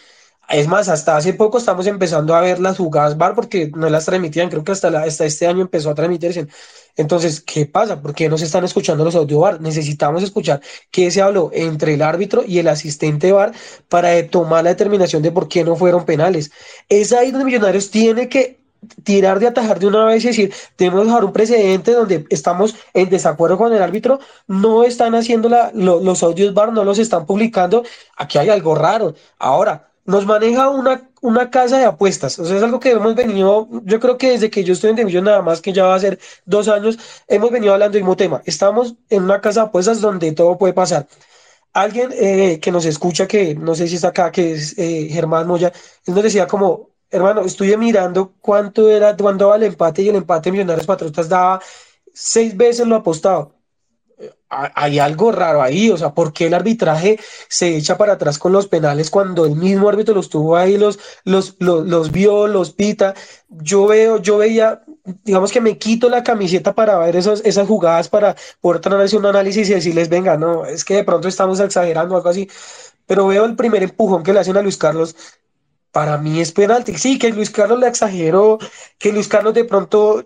[0.50, 4.06] Es más, hasta hace poco estamos empezando a ver las jugadas VAR porque no las
[4.06, 6.47] transmitían, creo que hasta, hasta este año empezó a transmitirse.
[6.95, 8.01] Entonces, ¿qué pasa?
[8.01, 9.62] ¿Por qué no se están escuchando los audio VAR?
[9.62, 13.54] Necesitamos escuchar qué se habló entre el árbitro y el asistente VAR
[13.89, 16.51] para tomar la determinación de por qué no fueron penales.
[16.89, 18.62] Es ahí donde Millonarios tiene que
[19.04, 22.75] tirar de atajar de una vez y decir, tenemos que dejar un precedente donde estamos
[22.93, 27.25] en desacuerdo con el árbitro, no están haciendo la, los audios VAR, no los están
[27.25, 27.84] publicando,
[28.17, 29.13] aquí hay algo raro.
[29.38, 32.38] Ahora, nos maneja una, una casa de apuestas.
[32.40, 34.96] O sea, es algo que hemos venido, yo creo que desde que yo estoy en
[34.98, 38.16] División nada más, que ya va a ser dos años, hemos venido hablando del mismo
[38.18, 38.42] tema.
[38.46, 41.08] Estamos en una casa de apuestas donde todo puede pasar.
[41.74, 45.48] Alguien eh, que nos escucha, que no sé si está acá, que es eh, Germán
[45.48, 45.72] Moya,
[46.06, 50.16] él nos decía como, hermano, estuve mirando cuánto era, cuándo daba el empate y el
[50.18, 51.62] empate Millonarios Patriotas daba
[52.14, 53.61] seis veces lo apostado
[54.49, 58.51] hay algo raro ahí, o sea, ¿por qué el arbitraje se echa para atrás con
[58.51, 63.13] los penales cuando el mismo árbitro los tuvo ahí, los, los, los, vio, los pita?
[63.49, 64.84] Yo veo, yo veía,
[65.23, 69.69] digamos que me quito la camiseta para ver esas, jugadas, para poder hacer un análisis
[69.69, 72.49] y decirles, venga, no, es que de pronto estamos exagerando o algo así,
[73.05, 75.15] pero veo el primer empujón que le hacen a Luis Carlos.
[75.91, 76.97] Para mí es penalti.
[76.97, 78.60] Sí, que Luis Carlos le exageró,
[78.97, 80.25] que Luis Carlos de pronto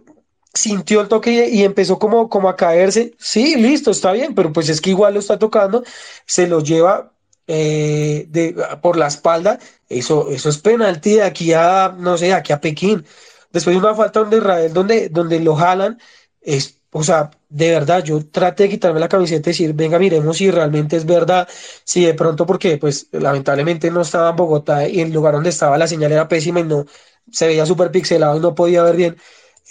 [0.56, 3.14] sintió el toque y, empezó como, como a caerse.
[3.20, 5.84] Sí, listo, está bien, pero pues es que igual lo está tocando,
[6.26, 7.12] se lo lleva
[7.48, 9.60] eh, de, por la espalda.
[9.90, 13.06] Eso, eso es penalti de aquí a, no sé, aquí a Pekín.
[13.52, 16.00] Después de una falta donde Israel, donde, donde lo jalan,
[16.42, 20.38] es, o sea, de verdad, yo traté de quitarme la camiseta y decir, venga, miremos
[20.38, 21.48] si realmente es verdad,
[21.84, 25.78] si de pronto, porque pues lamentablemente no estaba en Bogotá y el lugar donde estaba
[25.78, 26.86] la señal era pésima y no
[27.32, 29.18] se veía súper pixelado y no podía ver bien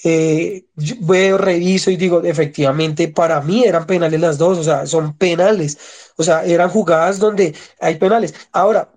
[0.05, 0.67] eh,
[1.01, 5.79] veo, reviso y digo, efectivamente, para mí eran penales las dos, o sea, son penales,
[6.17, 8.35] o sea, eran jugadas donde hay penales.
[8.53, 8.91] Ahora,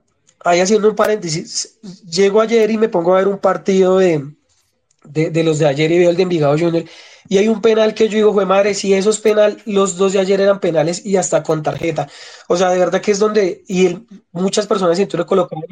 [0.44, 4.34] ahí haciendo un paréntesis, llego ayer y me pongo a ver un partido de,
[5.06, 6.84] de, los de ayer y veo el de Envigado Junior
[7.30, 10.20] y hay un penal que yo digo, fue madre, si esos penal, los dos de
[10.20, 12.08] ayer eran penales y hasta con tarjeta.
[12.48, 13.98] O sea, de verdad que es donde, y
[14.32, 15.66] muchas personas siento le colocaron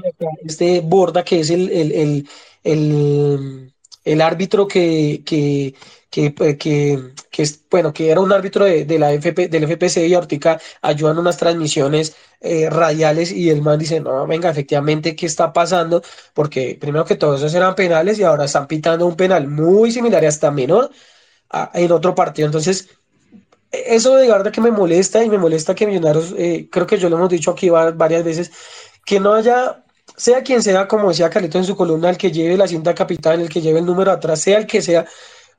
[0.46, 2.28] este Borda, que es el, el
[2.66, 3.75] el
[4.22, 5.76] árbitro que, que,
[6.10, 10.14] que, eh, que, bueno, que era un árbitro de, de la FP, del FPC y
[10.14, 15.52] ahorita ayudan unas transmisiones eh, radiales y el man dice, no, venga, efectivamente, ¿qué está
[15.52, 16.02] pasando?
[16.34, 20.24] Porque primero que todos esos eran penales y ahora están pitando un penal muy similar
[20.24, 20.92] y hasta menor
[21.74, 22.48] en otro partido.
[22.48, 22.90] Entonces,
[23.72, 27.10] eso de verdad que me molesta y me molesta que Millonarios, eh, creo que yo
[27.10, 28.52] lo hemos dicho aquí varias veces,
[29.06, 29.85] que no haya
[30.18, 33.42] sea quien sea, como decía Carlito en su columna, el que lleve la cinta capitán,
[33.42, 35.06] el que lleve el número atrás, sea el que sea,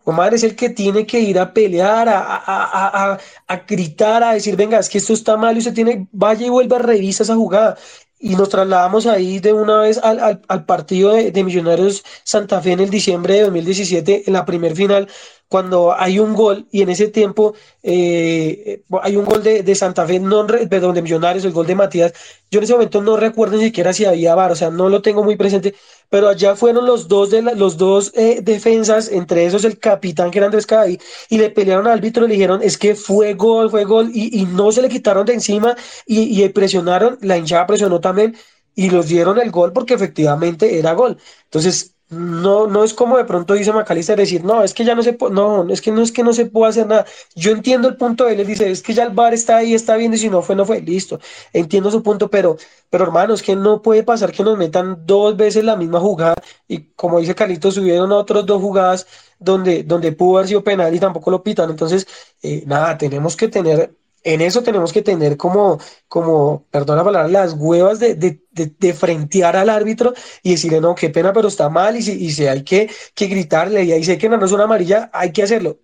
[0.07, 4.35] Omar es el que tiene que ir a pelear, a, a, a, a, gritar, a
[4.35, 7.25] decir, venga, es que esto está mal y usted tiene, vaya y vuelva a revisar
[7.25, 7.77] esa jugada.
[8.21, 12.61] Y nos trasladamos ahí de una vez al, al, al partido de, de, Millonarios Santa
[12.62, 15.09] Fe en el diciembre de 2017, en la primer final,
[15.48, 20.06] cuando hay un gol y en ese tiempo eh, hay un gol de, de, Santa
[20.06, 22.12] Fe, no, perdón, de Millonarios, el gol de Matías.
[22.50, 25.02] Yo en ese momento no recuerdo ni siquiera si había VAR, o sea, no lo
[25.02, 25.74] tengo muy presente,
[26.09, 30.38] pero allá fueron los dos, de los dos eh, defensas, entre esos el capitán que
[30.38, 33.85] era Andrés Cadí, y le pelearon al árbitro, le dijeron, es que fue gol, fue
[33.85, 38.00] gol, y, y no se le quitaron de encima y, y presionaron, la hinchada presionó
[38.00, 38.37] también
[38.74, 41.18] y los dieron el gol porque efectivamente era gol.
[41.44, 45.03] Entonces, no, no es como de pronto dice Macalister decir, no, es que ya no
[45.03, 47.05] se puede, no, es que no es que no se puede hacer nada.
[47.35, 49.75] Yo entiendo el punto de él, él dice, es que ya el bar está ahí,
[49.75, 51.19] está bien, y si no fue, no fue, listo.
[51.53, 52.57] Entiendo su punto, pero,
[52.90, 56.37] pero hermano, es que no puede pasar que nos metan dos veces la misma jugada,
[56.69, 59.07] y como dice Carlitos, subieron otras dos jugadas
[59.38, 61.71] donde, donde pudo haber sido penal y tampoco lo pitan.
[61.71, 62.07] Entonces,
[62.42, 67.29] eh, nada, tenemos que tener en eso tenemos que tener como, como perdón la palabra,
[67.29, 71.68] las huevas de, de, de, frentear al árbitro y decirle, no, qué pena, pero está
[71.68, 74.52] mal, y si, y si hay que, que gritarle, y ahí sé que no es
[74.52, 75.79] una amarilla, hay que hacerlo.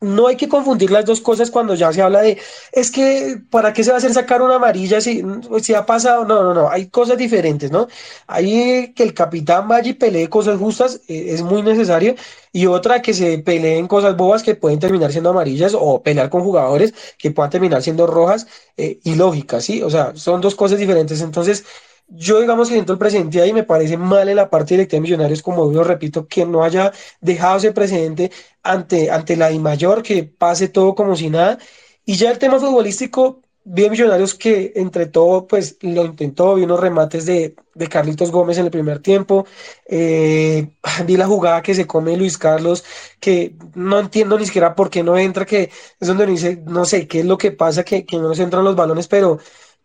[0.00, 2.38] No hay que confundir las dos cosas cuando ya se habla de,
[2.72, 5.22] es que, ¿para qué se va a hacer sacar una amarilla si,
[5.60, 6.24] si ha pasado?
[6.24, 7.88] No, no, no, hay cosas diferentes, ¿no?
[8.26, 12.14] Hay que el capitán vaya y pelee cosas justas, eh, es muy necesario,
[12.52, 16.42] y otra que se peleen cosas bobas que pueden terminar siendo amarillas o pelear con
[16.42, 19.82] jugadores que puedan terminar siendo rojas y lógicas, ¿sí?
[19.82, 21.20] O sea, son dos cosas diferentes.
[21.20, 21.64] Entonces,
[22.08, 25.42] yo, digamos, siento el presidente ahí, me parece mal en la parte directa de Millonarios,
[25.42, 28.30] como yo repito, que no haya dejado ese precedente
[28.62, 31.58] ante, ante la I mayor, que pase todo como si nada.
[32.04, 36.80] Y ya el tema futbolístico, vi Millonarios que entre todo, pues lo intentó, vi unos
[36.80, 39.46] remates de, de Carlitos Gómez en el primer tiempo,
[39.86, 40.70] eh,
[41.06, 42.84] vi la jugada que se come Luis Carlos,
[43.20, 47.06] que no entiendo ni siquiera por qué no entra, que es donde dice, no sé
[47.06, 49.38] qué es lo que pasa, que, que no nos entran los balones, pero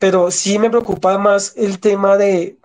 [0.04, 2.58] pero sí me preocupa más el tema de,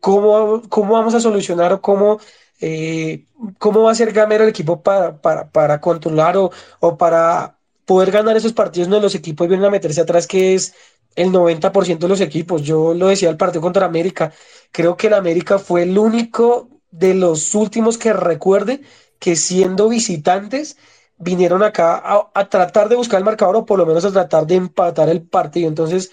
[0.00, 2.18] cómo, cómo vamos a solucionar o cómo,
[2.60, 3.24] eh,
[3.58, 8.36] cómo va a ser gamero el equipo para, para, controlar o, o, para poder ganar
[8.36, 10.74] esos partidos donde los equipos vienen a meterse atrás, que es
[11.14, 12.62] el 90% de los equipos.
[12.62, 14.32] Yo lo decía el partido contra América,
[14.72, 18.80] creo que el América fue el único de los últimos que recuerde
[19.20, 20.76] que siendo visitantes
[21.16, 24.48] vinieron acá a, a tratar de buscar el marcador o por lo menos a tratar
[24.48, 25.68] de empatar el partido.
[25.68, 26.10] Entonces,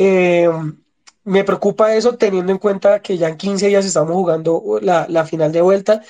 [0.00, 0.48] eh,
[1.24, 5.50] me preocupa eso teniendo en cuenta que ya en 15 días estamos jugando la, final
[5.50, 6.02] de vuelta.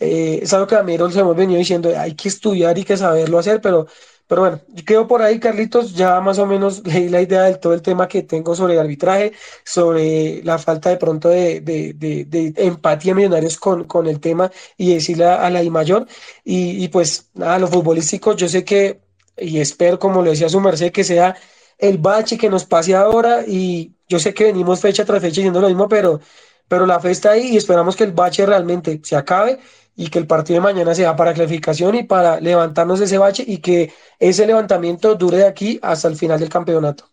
[0.00, 2.96] Eh, es algo que a mí nos hemos venido diciendo, hay que estudiar y que
[2.96, 3.86] saberlo hacer, pero,
[4.26, 7.54] pero bueno, yo quedo por ahí, Carlitos, ya más o menos leí la idea de
[7.54, 9.32] todo el tema que tengo sobre el arbitraje,
[9.64, 15.26] sobre la falta de pronto de, de, empatía millonarios con, con el tema y decirle
[15.26, 16.06] a, la I mayor.
[16.44, 19.00] Y, y pues nada, los futbolísticos, yo sé que,
[19.38, 21.36] y espero, como le decía su merced, que sea
[21.78, 25.60] el bache que nos pase ahora y yo sé que venimos fecha tras fecha diciendo
[25.60, 26.20] lo mismo, pero,
[26.68, 29.58] pero la fe está ahí y esperamos que el bache realmente se acabe
[29.96, 33.44] y que el partido de mañana sea para clasificación y para levantarnos de ese bache
[33.46, 37.08] y que ese levantamiento dure de aquí hasta el final del campeonato.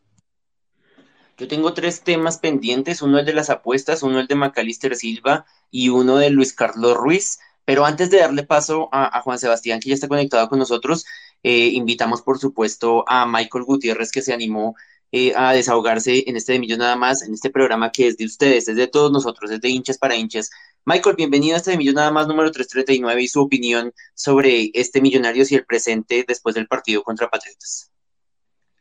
[1.37, 5.45] Yo tengo tres temas pendientes, uno es de las apuestas, uno el de Macalister Silva
[5.71, 7.39] y uno de Luis Carlos Ruiz.
[7.65, 11.05] Pero antes de darle paso a Juan Sebastián, que ya está conectado con nosotros,
[11.43, 14.75] eh, invitamos, por supuesto, a Michael Gutiérrez, que se animó
[15.15, 18.25] eh, a desahogarse en este de Millos Nada más, en este programa que es de
[18.25, 20.49] ustedes, es de todos nosotros, es de hinchas para hinchas.
[20.85, 25.01] Michael, bienvenido a este de Millos Nada más número 339 y su opinión sobre este
[25.01, 27.91] Millonarios y el presente después del partido contra Patriotas.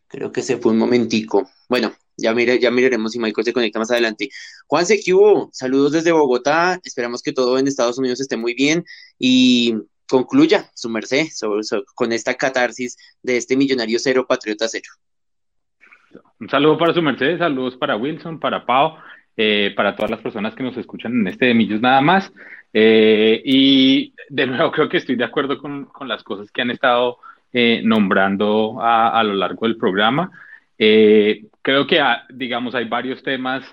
[0.06, 1.50] Creo que se fue un momentico.
[1.68, 4.30] Bueno, ya, mire, ya miraremos si Michael se conecta más adelante.
[4.66, 5.14] Juan ¿qué
[5.52, 6.80] Saludos desde Bogotá.
[6.82, 8.86] Esperamos que todo en Estados Unidos esté muy bien.
[9.18, 9.74] Y
[10.08, 11.26] concluya su merced
[11.94, 14.90] con esta catarsis de este millonario cero, patriota cero.
[16.40, 18.96] Un saludo para su merced, saludos para Wilson, para Pau,
[19.36, 22.32] eh, para todas las personas que nos escuchan en este de Millos nada más.
[22.72, 27.18] Eh, y de nuevo creo que estoy de acuerdo con, las cosas que han estado
[27.52, 30.30] eh, nombrando a, lo largo del programa.
[30.76, 33.64] creo que, ah, digamos, hay varios temas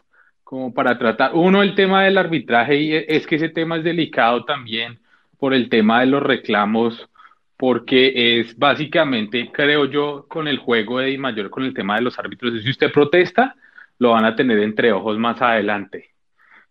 [0.43, 1.31] como para tratar.
[1.33, 4.99] Uno, el tema del arbitraje, y es que ese tema es delicado también
[5.39, 7.09] por el tema de los reclamos,
[7.57, 12.17] porque es básicamente, creo yo, con el juego de mayor con el tema de los
[12.19, 12.61] árbitros.
[12.61, 13.55] Si usted protesta,
[13.97, 16.11] lo van a tener entre ojos más adelante.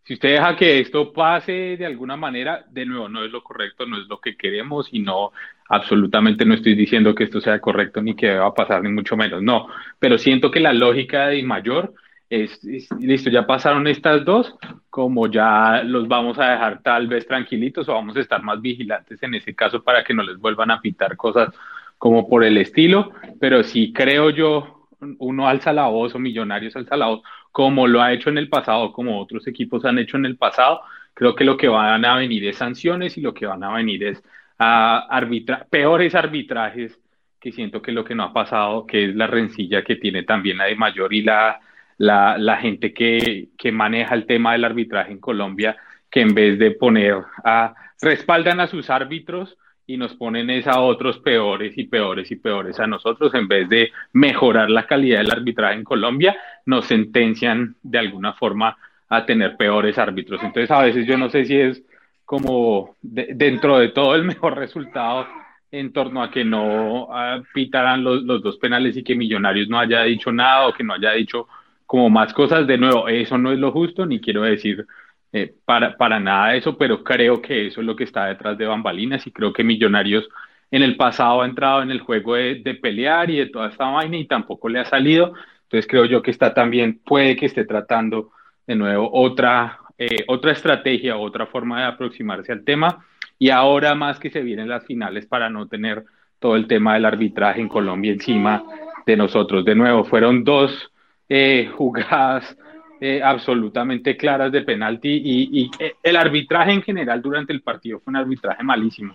[0.04, 3.84] Si usted deja que esto pase de alguna manera, de nuevo, no es lo correcto,
[3.84, 5.32] no es lo que queremos y no,
[5.68, 9.18] absolutamente no estoy diciendo que esto sea correcto ni que va a pasar, ni mucho
[9.18, 9.68] menos, no.
[9.98, 11.92] Pero siento que la lógica de mayor
[12.30, 12.60] es,
[12.98, 14.54] listo, ya pasaron estas dos,
[14.90, 19.22] como ya los vamos a dejar tal vez tranquilitos o vamos a estar más vigilantes
[19.22, 21.54] en ese caso para que no les vuelvan a pitar cosas
[21.96, 24.88] como por el estilo, pero sí creo yo,
[25.18, 28.48] uno alza la voz o Millonarios alza la voz, como lo ha hecho en el
[28.48, 30.82] pasado, como otros equipos han hecho en el pasado,
[31.14, 34.04] creo que lo que van a venir es sanciones y lo que van a venir
[34.04, 34.22] es
[34.58, 36.98] a arbitra peores arbitrajes
[37.40, 40.58] que siento que lo que no ha pasado, que es la rencilla que tiene también
[40.58, 41.60] la de mayor y la
[41.98, 45.76] la, la gente que, que, maneja el tema del arbitraje en Colombia,
[46.10, 51.18] que en vez de poner a, respaldan a sus árbitros y nos ponen a otros
[51.18, 55.74] peores y peores y peores a nosotros, en vez de mejorar la calidad del arbitraje
[55.74, 58.76] en Colombia, nos sentencian de alguna forma
[59.08, 60.42] a tener peores árbitros.
[60.42, 61.82] Entonces a veces yo no sé si es
[62.24, 65.26] como dentro de todo el mejor resultado
[65.70, 67.08] en torno a que no
[67.54, 70.94] pitaran los, los, dos penales y que Millonarios no haya dicho nada o que no
[70.94, 71.48] haya dicho
[71.88, 72.66] como más cosas.
[72.66, 74.86] De nuevo, eso no es lo justo, ni quiero decir
[75.32, 78.66] eh, para, para nada eso, pero creo que eso es lo que está detrás de
[78.66, 80.28] bambalinas y creo que Millonarios
[80.70, 84.18] en el pasado ha entrado en el juego de, pelear y de toda esta vaina
[84.18, 85.32] y tampoco le ha salido.
[85.62, 88.32] Entonces creo yo que está también, puede que esté tratando
[88.66, 93.06] de nuevo otra, eh, otra estrategia, otra forma de aproximarse al tema.
[93.38, 96.04] Y ahora más que se vienen las finales para no tener
[96.38, 98.62] todo el tema del arbitraje en Colombia encima
[99.06, 99.64] de nosotros.
[99.64, 100.92] De nuevo, fueron dos
[101.30, 102.56] eh, jugadas
[103.00, 108.12] eh, absolutamente claras de penalti y, eh, el arbitraje en general durante el partido fue
[108.12, 109.14] un arbitraje malísimo.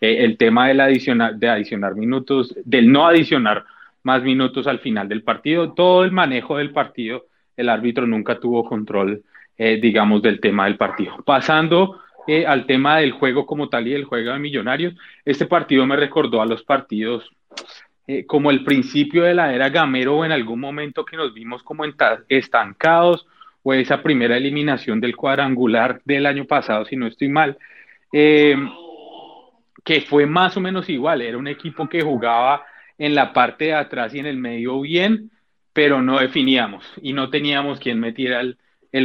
[0.00, 3.64] el tema del adicionar, de adicionar minutos, del no adicionar
[4.04, 8.64] más minutos al final del partido, todo el manejo del partido, el árbitro nunca tuvo
[8.64, 9.24] control,
[9.56, 11.16] digamos, del tema del partido.
[11.24, 11.98] Pasando
[12.46, 14.94] al tema del juego como tal y del juego de Millonarios,
[15.24, 17.28] este partido me recordó a los partidos
[18.10, 21.62] eh, como el principio de la era Gamero o en algún momento que nos vimos
[21.62, 21.84] como
[22.30, 23.26] estancados
[23.62, 27.58] o esa primera eliminación del cuadrangular del año pasado, si no estoy mal,
[28.10, 28.56] eh,
[29.84, 32.64] que fue más o menos igual, era un equipo que jugaba
[32.96, 35.30] en la parte de atrás y en el medio bien,
[35.74, 38.56] pero no definíamos y no teníamos quien metiera el,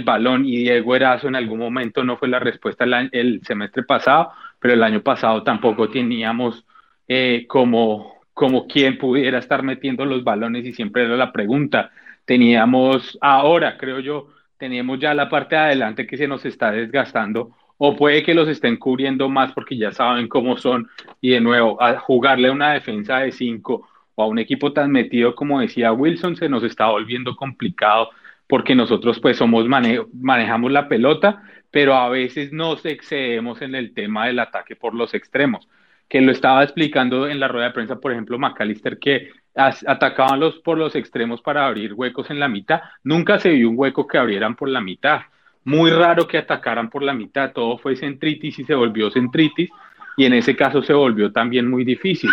[0.06, 4.74] balón y Diego Erazo en algún momento no fue la respuesta el, semestre pasado, pero
[4.74, 6.66] el año pasado tampoco teníamos
[7.10, 11.92] eh, como como quien pudiera estar metiendo los balones y siempre era la pregunta.
[12.26, 17.52] Teníamos ahora, creo yo, teníamos ya la parte de adelante que se nos está desgastando
[17.78, 20.90] o puede que los estén cubriendo más porque ya saben cómo son
[21.22, 25.36] y de nuevo, a jugarle una defensa de cinco o a un equipo tan metido
[25.36, 28.10] como decía Wilson se nos está volviendo complicado
[28.48, 34.28] porque nosotros pues somos manejamos la pelota, pero a veces nos excedemos en el tema
[34.28, 35.68] del ataque por los extremos
[36.14, 40.60] que lo estaba explicando en la rueda de prensa, por ejemplo, McAllister, que atacaban los,
[40.60, 42.82] por los extremos para abrir huecos en la mitad.
[43.04, 45.22] Nunca se vio un hueco que abrieran por la mitad.
[45.64, 47.52] Muy raro que atacaran por la mitad.
[47.52, 49.72] Todo fue centritis y se volvió centritis.
[50.16, 52.30] Y en ese caso se volvió también muy difícil.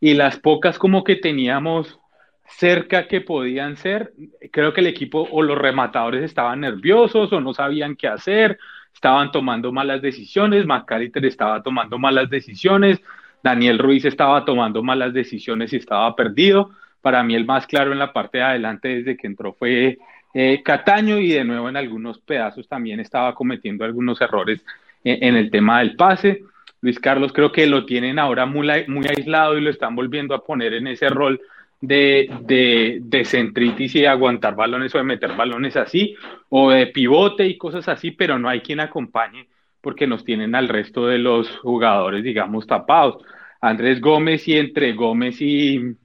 [0.00, 2.00] Y las pocas como que teníamos
[2.46, 4.14] cerca que podían ser,
[4.50, 8.58] creo que el equipo o los rematadores estaban nerviosos o no sabían qué hacer
[8.98, 13.00] estaban tomando malas decisiones, McAllister estaba tomando malas decisiones,
[13.42, 16.70] Daniel Ruiz estaba tomando malas decisiones y estaba perdido.
[17.00, 19.98] Para mí el más claro en la parte de adelante desde que entró fue
[20.34, 24.64] eh, Cataño y de nuevo en algunos pedazos también estaba cometiendo algunos errores
[25.04, 26.42] en, el tema del pase.
[26.80, 30.74] Luis Carlos creo que lo tienen ahora muy, aislado y lo están volviendo a poner
[30.74, 31.40] en ese rol
[31.80, 36.16] de, de, de, centritis y aguantar balones o de meter balones así,
[36.48, 39.46] o de pivote y cosas así, pero no hay quien acompañe
[39.80, 43.22] porque nos tienen al resto de los jugadores, digamos, tapados.
[43.60, 45.96] Andrés Gómez y entre Gómez y,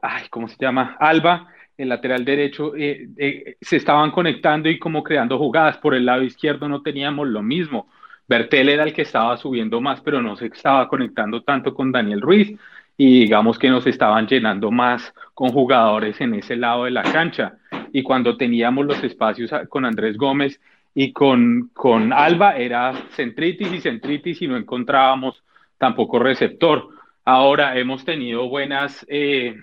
[0.00, 0.96] ay, ¿cómo se llama?
[1.00, 5.78] Alba, el lateral derecho, eh, eh, se estaban conectando y como creando jugadas.
[5.78, 7.88] Por el lado izquierdo no teníamos lo mismo.
[8.28, 12.20] Bertel era el que estaba subiendo más, pero no se estaba conectando tanto con Daniel
[12.20, 12.56] Ruiz
[12.96, 17.56] y digamos que nos estaban llenando más con jugadores en ese lado de la cancha.
[17.92, 20.60] Y cuando teníamos los espacios con Andrés Gómez
[20.94, 25.42] y con, con Alba era centritis y centritis y no encontrábamos
[25.78, 26.88] tampoco receptor.
[27.24, 29.56] Ahora hemos tenido buenas, eh,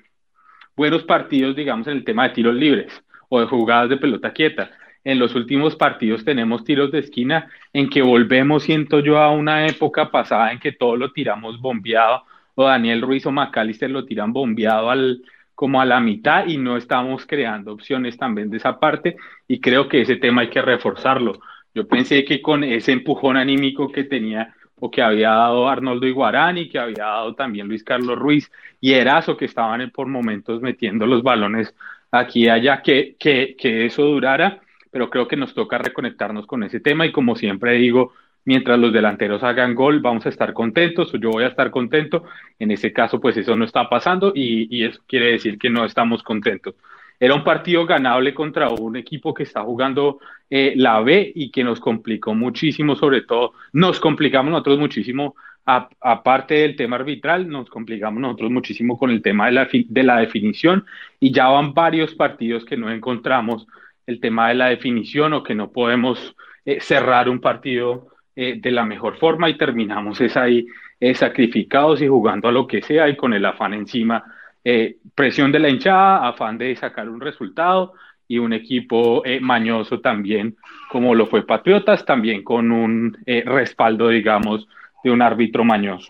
[0.76, 4.72] buenos partidos, digamos, en el tema de tiros libres o de jugadas de pelota quieta.
[5.04, 9.68] En los últimos partidos tenemos tiros de esquina en que volvemos, siento yo, a una
[9.68, 12.24] época pasada en que todo lo tiramos bombeado
[12.56, 15.22] o Daniel Ruiz o McAllister lo tiran bombeado al,
[15.60, 19.90] como a la mitad y no estamos creando opciones también de esa parte y creo
[19.90, 21.42] que ese tema hay que reforzarlo.
[21.76, 26.58] Yo pensé que con ese empujón anímico que tenía o que había dado Arnoldo Iguarán
[26.58, 28.50] y que había dado también Luis Carlos Ruiz
[28.80, 31.76] y Erazo que estaban por momentos metiendo los balones
[32.10, 36.64] aquí y allá, que, que, que eso durara, pero creo que nos toca reconectarnos con
[36.64, 38.14] ese tema y como siempre digo,
[38.50, 42.24] mientras los delanteros hagan gol, vamos a estar contentos, o yo voy a estar contento.
[42.58, 46.24] En ese caso, pues eso no está pasando y, eso quiere decir que no estamos
[46.24, 46.74] contentos.
[47.20, 50.18] Era un partido ganable contra un equipo que está jugando
[50.50, 56.56] eh, la B y que nos complicó muchísimo, sobre todo nos complicamos nosotros muchísimo, aparte
[56.56, 60.86] del tema arbitral, nos complicamos nosotros muchísimo con el tema de la, de la definición
[61.20, 63.68] y ya van varios partidos que no encontramos
[64.08, 66.36] el tema de la definición o que no podemos
[66.66, 68.08] eh, cerrar un partido
[68.42, 70.66] eh, de la mejor forma y terminamos es ahí
[70.98, 74.24] eh, sacrificados y jugando a lo que sea y con el afán encima,
[74.64, 77.96] eh, presión de la hinchada, afán de sacar un resultado
[78.30, 80.56] y un equipo mañoso también,
[80.90, 84.70] como lo fue Patriotas, también con un respaldo, digamos,
[85.04, 86.10] de un árbitro mañoso.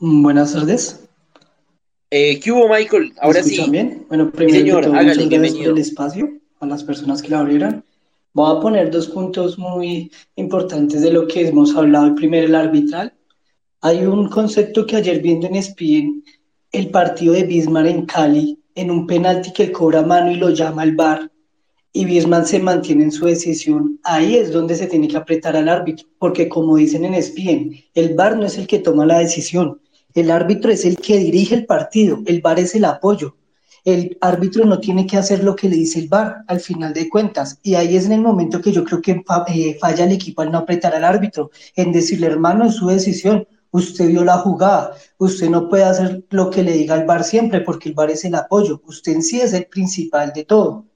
[0.00, 1.08] Buenas tardes.
[2.10, 3.12] ¿Qué hubo, Michael?
[3.20, 3.64] Ahora sí.
[3.70, 4.06] Bien?
[4.08, 7.84] Bueno, primero señor, todo, muchas gracias por el espacio, a las personas que lo abrieron.
[8.32, 12.06] Voy a poner dos puntos muy importantes de lo que hemos hablado.
[12.06, 13.12] El primero, el arbitral.
[13.80, 16.22] Hay un concepto que ayer viendo en ESPN,
[16.70, 20.84] el partido de Bismarck en Cali, en un penalti que cobra mano y lo llama
[20.84, 21.30] el VAR,
[21.92, 25.68] y Bismarck se mantiene en su decisión, ahí es donde se tiene que apretar al
[25.68, 29.80] árbitro, porque como dicen en ESPN, el VAR no es el que toma la decisión,
[30.14, 33.36] El árbitro es el que dirige el partido, el VAR es el apoyo.
[33.84, 37.08] El árbitro no tiene que hacer lo que le dice el VAR al final de
[37.08, 37.58] cuentas.
[37.62, 40.52] Y ahí es en el momento que yo creo que eh, falla el equipo al
[40.52, 43.46] no apretar al árbitro, en decirle, hermano, es su decisión.
[43.72, 47.60] Usted vio la jugada, usted no puede hacer lo que le diga el VAR siempre
[47.60, 50.86] porque el VAR es el apoyo, usted en sí es el principal de todo.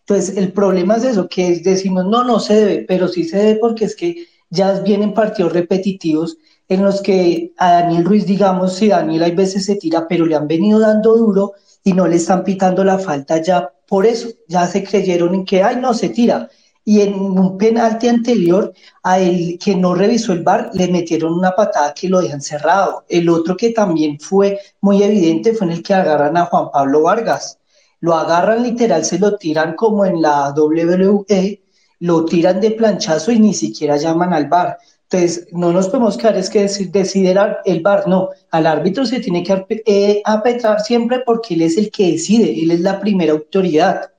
[0.00, 3.60] Entonces, el problema es eso, que decimos, no, no se debe, pero sí se debe
[3.60, 6.36] porque es que ya vienen partidos repetitivos
[6.68, 10.34] en los que a Daniel Ruiz, digamos, si Daniel hay veces se tira, pero le
[10.34, 11.52] han venido dando duro
[11.84, 15.62] y no le están pitando la falta ya por eso, ya se creyeron en que,
[15.62, 16.48] ay, no, se tira.
[16.82, 18.72] Y en un penalti anterior,
[19.02, 23.04] a el que no revisó el bar, le metieron una patada que lo dejan cerrado.
[23.06, 27.02] El otro que también fue muy evidente fue en el que agarran a Juan Pablo
[27.02, 27.58] Vargas.
[28.00, 31.62] Lo agarran literal, se lo tiran como en la WWE,
[32.00, 34.78] lo tiran de planchazo y ni siquiera llaman al bar.
[35.12, 39.42] Entonces, no nos podemos quedar es que decidir el bar, no, al árbitro se tiene
[39.42, 44.10] que eh, apetar siempre porque él es el que decide, él es la primera autoridad.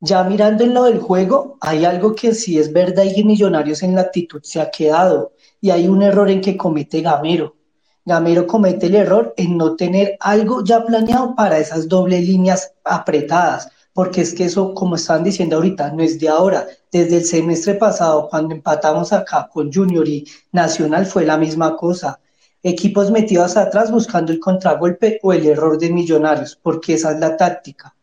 [0.00, 3.94] Ya mirando en lo del juego, hay algo que sí es verdad y Millonarios en
[3.94, 5.32] la actitud se ha quedado
[5.62, 7.56] y hay un error en que comete Gamero.
[8.04, 13.70] Gamero comete el error en no tener algo ya planeado para esas doble líneas apretadas
[13.96, 16.66] porque es que eso, como están diciendo ahorita, no es de ahora.
[16.92, 20.22] Desde el semestre pasado, cuando empatamos acá con Junior y
[20.52, 22.20] Nacional, fue la misma cosa.
[22.62, 27.38] Equipos metidos atrás buscando el contragolpe o el error de Millonarios, porque esa es la
[27.38, 27.94] táctica.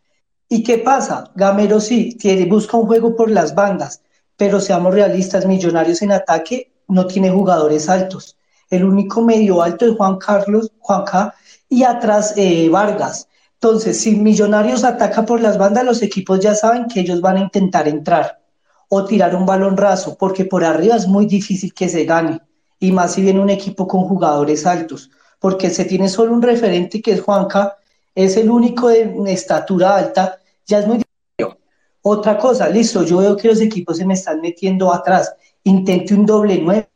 [0.50, 1.30] ¿Y qué pasa?
[1.36, 4.02] Gamero sí, tiene, busca un juego por las bandas,
[4.36, 8.36] pero seamos realistas, Millonarios en ataque no tiene jugadores altos.
[8.72, 11.36] El único medio alto es Juan Carlos, Juanca,
[11.70, 13.28] y atrás eh, Vargas.
[13.64, 17.40] Entonces, si Millonarios ataca por las bandas, los equipos ya saben que ellos van a
[17.40, 18.42] intentar entrar
[18.90, 22.42] o tirar un balón raso, porque por arriba es muy difícil que se gane,
[22.78, 25.10] y más si viene un equipo con jugadores altos,
[25.40, 27.78] porque se tiene solo un referente que es Juanca,
[28.14, 31.58] es el único de estatura alta, ya es muy difícil.
[32.02, 35.34] Otra cosa, listo, yo veo que los equipos se me están metiendo atrás,
[35.64, 36.90] intente un doble nueve,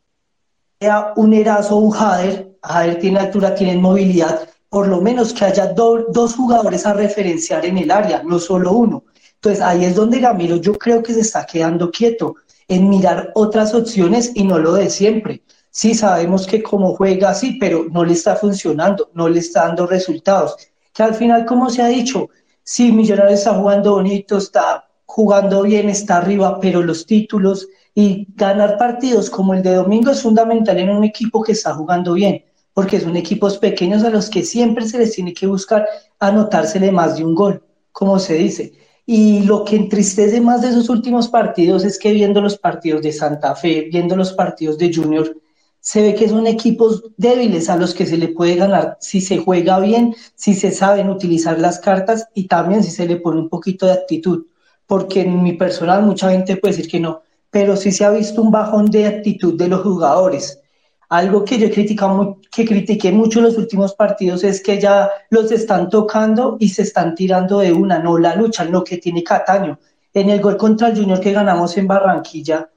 [1.16, 6.36] un Erazo, un Jader, Jader tiene altura, tiene movilidad, por lo menos que haya dos
[6.36, 9.04] jugadores a referenciar en el área, no solo uno.
[9.36, 12.36] Entonces ahí es donde Gamiro yo creo que se está quedando quieto
[12.68, 15.44] en mirar otras opciones y no lo de siempre.
[15.70, 19.86] Sí sabemos que como juega así, pero no le está funcionando, no le está dando
[19.88, 20.56] resultados.
[20.94, 22.30] Que al final, como se ha dicho,
[22.64, 28.78] sí, Millonarios está jugando bonito, está jugando bien, está arriba, pero los títulos y ganar
[28.78, 32.44] partidos como el de domingo es fundamental en un equipo que está jugando bien
[32.78, 35.88] porque son equipos pequeños a los que siempre se les tiene que buscar
[36.20, 38.72] anotársele más de un gol, como se dice.
[39.04, 43.12] Y lo que entristece más de esos últimos partidos es que viendo los partidos de
[43.12, 45.36] Santa Fe, viendo los partidos de Junior,
[45.80, 49.40] se ve que son equipos débiles a los que se le puede ganar si se
[49.40, 53.50] juega bien, si se saben utilizar las cartas y también si se le pone un
[53.50, 54.46] poquito de actitud.
[54.86, 58.40] Porque en mi personal mucha gente puede decir que no, pero sí se ha visto
[58.40, 60.62] un bajón de actitud de los jugadores
[61.10, 65.90] algo que yo que critiqué mucho en los últimos partidos es que ya los están
[65.90, 69.80] tocando y se están tirando de una, no la lucha, lo que tiene Cataño.
[70.14, 72.70] En el gol contra el Junior que ganamos en Barranquilla,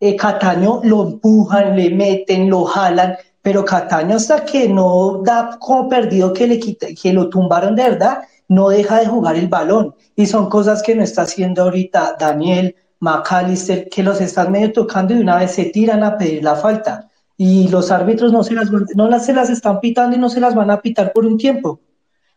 [0.00, 5.88] eh, Cataño lo empujan, le meten, lo jalan, pero Cataño hasta que no da como
[5.88, 9.94] perdido que, le quita, que lo tumbaron de verdad, no deja de jugar el balón.
[10.16, 15.12] Y son cosas que no está haciendo ahorita Daniel, McAllister, que los están medio tocando
[15.12, 18.54] y de una vez se tiran a pedir la falta y los árbitros no se
[18.54, 21.26] las, no las, se las están pitando y no se las van a pitar por
[21.26, 21.80] un tiempo,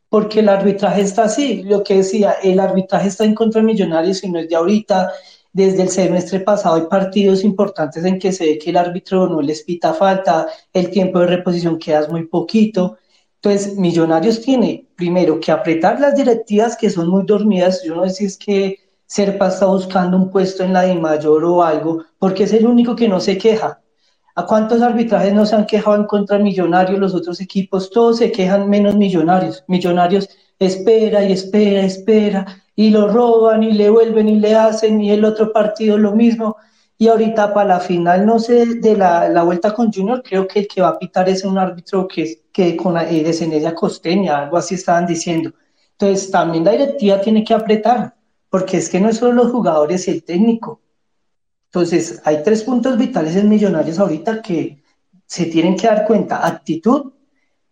[0.09, 4.23] porque el arbitraje está así, lo que decía, el arbitraje está en contra de Millonarios
[4.23, 5.11] y no es de ahorita,
[5.53, 9.41] desde el semestre pasado hay partidos importantes en que se ve que el árbitro no
[9.41, 12.97] les pita falta, el tiempo de reposición queda muy poquito,
[13.35, 18.15] entonces Millonarios tiene primero que apretar las directivas que son muy dormidas, yo no sé
[18.15, 22.43] si es que Serpa está buscando un puesto en la de mayor o algo, porque
[22.43, 23.79] es el único que no se queja,
[24.35, 27.89] ¿A cuántos arbitrajes no se han quejado en contra Millonarios los otros equipos?
[27.89, 29.63] Todos se quejan menos Millonarios.
[29.67, 35.11] Millonarios espera y espera, espera, y lo roban y le vuelven y le hacen, y
[35.11, 36.57] el otro partido lo mismo.
[36.97, 40.67] Y ahorita para la final, no sé, de la, vuelta con Junior, creo que el
[40.67, 44.57] que va a pitar es un árbitro que, que con la eh, descendencia costeña, algo
[44.57, 45.51] así estaban diciendo.
[45.93, 48.15] Entonces también la directiva tiene que apretar,
[48.49, 50.81] porque es que no solo los jugadores y el técnico,
[51.71, 54.81] entonces, hay tres puntos vitales en Millonarios ahorita que
[55.27, 57.11] se tienen que dar cuenta, actitud,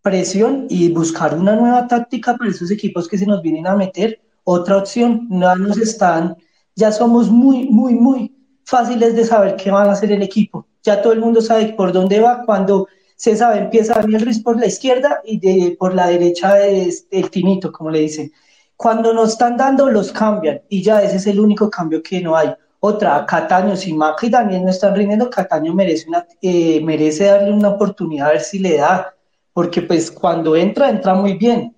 [0.03, 4.21] presión y buscar una nueva táctica para esos equipos que se nos vienen a meter.
[4.43, 6.37] Otra opción, no nos están,
[6.75, 8.35] ya somos muy, muy, muy
[8.65, 10.67] fáciles de saber qué van a hacer el equipo.
[10.83, 14.59] Ya todo el mundo sabe por dónde va cuando se sabe, empieza Daniel Riz por
[14.59, 18.31] la izquierda y de, por la derecha es el Tinito, como le dicen.
[18.75, 22.37] Cuando nos están dando, los cambian y ya ese es el único cambio que no
[22.37, 22.53] hay.
[22.79, 27.69] Otra, Cataño, si y Daniel no están rindiendo, Cataño merece, una, eh, merece darle una
[27.69, 29.15] oportunidad a ver si le da,
[29.53, 31.75] porque pues cuando entra, entra muy bien.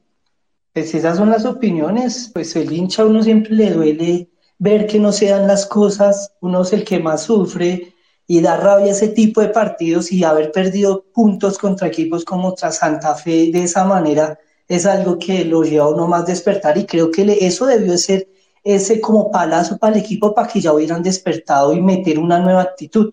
[0.74, 5.00] Pues esas son las opiniones, pues el hincha a uno siempre le duele ver que
[5.00, 7.94] no se dan las cosas, uno es el que más sufre
[8.28, 12.78] y da rabia ese tipo de partidos y haber perdido puntos contra equipos como tras
[12.78, 14.38] Santa Fe de esa manera
[14.68, 18.28] es algo que lo lleva a uno más despertar y creo que eso debió ser
[18.76, 22.62] ese como palazo para el equipo para que ya hubieran despertado y meter una nueva
[22.62, 23.12] actitud.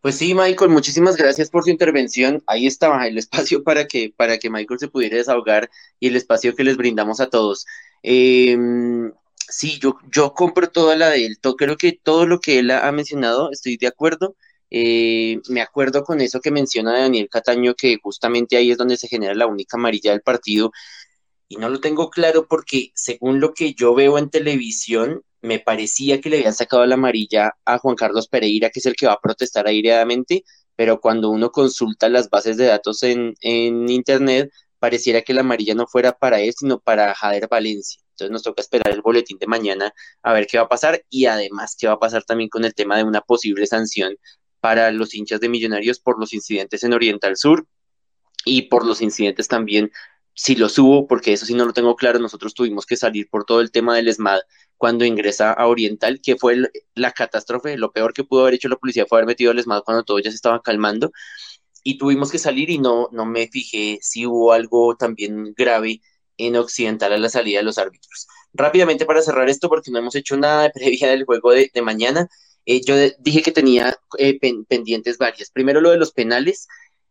[0.00, 2.40] Pues sí, Michael, muchísimas gracias por su intervención.
[2.46, 5.68] Ahí estaba el espacio para que, para que Michael se pudiera desahogar
[5.98, 7.66] y el espacio que les brindamos a todos.
[8.04, 9.12] Em,
[9.48, 11.38] sí, yo, yo compro toda la de él.
[11.58, 14.36] Creo que todo lo que él ha mencionado, estoy de acuerdo.
[14.70, 19.08] Eh, me acuerdo con eso que menciona Daniel Cataño, que justamente ahí es donde se
[19.08, 20.70] genera la única amarilla del partido
[21.48, 26.20] y no lo tengo claro porque según lo que yo veo en televisión, me parecía
[26.20, 29.12] que le habían sacado la amarilla a Juan Carlos Pereira, que es el que va
[29.14, 30.44] a protestar aireadamente,
[30.74, 35.74] pero cuando uno consulta las bases de datos en, en internet, pareciera que la amarilla
[35.74, 38.02] no fuera para él, sino para Jader Valencia.
[38.10, 39.92] Entonces nos toca esperar el boletín de mañana
[40.22, 42.74] a ver qué va a pasar y además qué va a pasar también con el
[42.74, 44.16] tema de una posible sanción
[44.60, 47.66] para los hinchas de Millonarios por los incidentes en Oriental Sur
[48.44, 49.90] y por los incidentes también
[50.36, 53.44] si lo subo, porque eso sí no lo tengo claro, nosotros tuvimos que salir por
[53.46, 54.40] todo el tema del ESMAD
[54.76, 56.58] cuando ingresa a Oriental, que fue
[56.94, 59.82] la catástrofe, lo peor que pudo haber hecho la policía fue haber metido al ESMAD
[59.84, 61.10] cuando todo ya se estaba calmando,
[61.82, 66.02] y tuvimos que salir y no, no me fijé si hubo algo también grave
[66.36, 68.26] en Occidental a la salida de los árbitros.
[68.52, 72.28] Rápidamente para cerrar esto, porque no hemos hecho nada de previa del juego de, mañana,
[72.66, 75.50] eh, yo dije que tenía eh, pendientes varias.
[75.50, 76.68] Primero lo de los penales,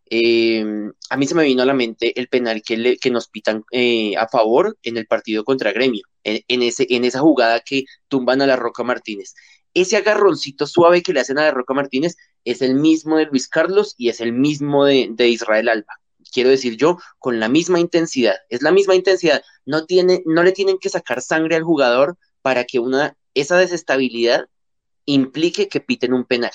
[0.08, 0.64] eh,
[1.10, 4.16] a mí se me vino a la mente el penal que, que nos pitan eh,
[4.18, 8.48] a favor en el partido contra Gremio, en, ese, en esa jugada que tumban a
[8.48, 9.34] la Roca Martínez.
[9.74, 13.48] Ese agarroncito suave que le hacen a la Roca Martínez es el mismo de Luis
[13.48, 16.00] Carlos y es el mismo de, de Israel Alba.
[16.32, 19.42] Quiero decir yo, con la misma intensidad, es la misma intensidad.
[19.66, 24.48] No, tiene, no le tienen que sacar sangre al jugador para que una, esa desestabilidad
[25.06, 26.52] implique que piten un penal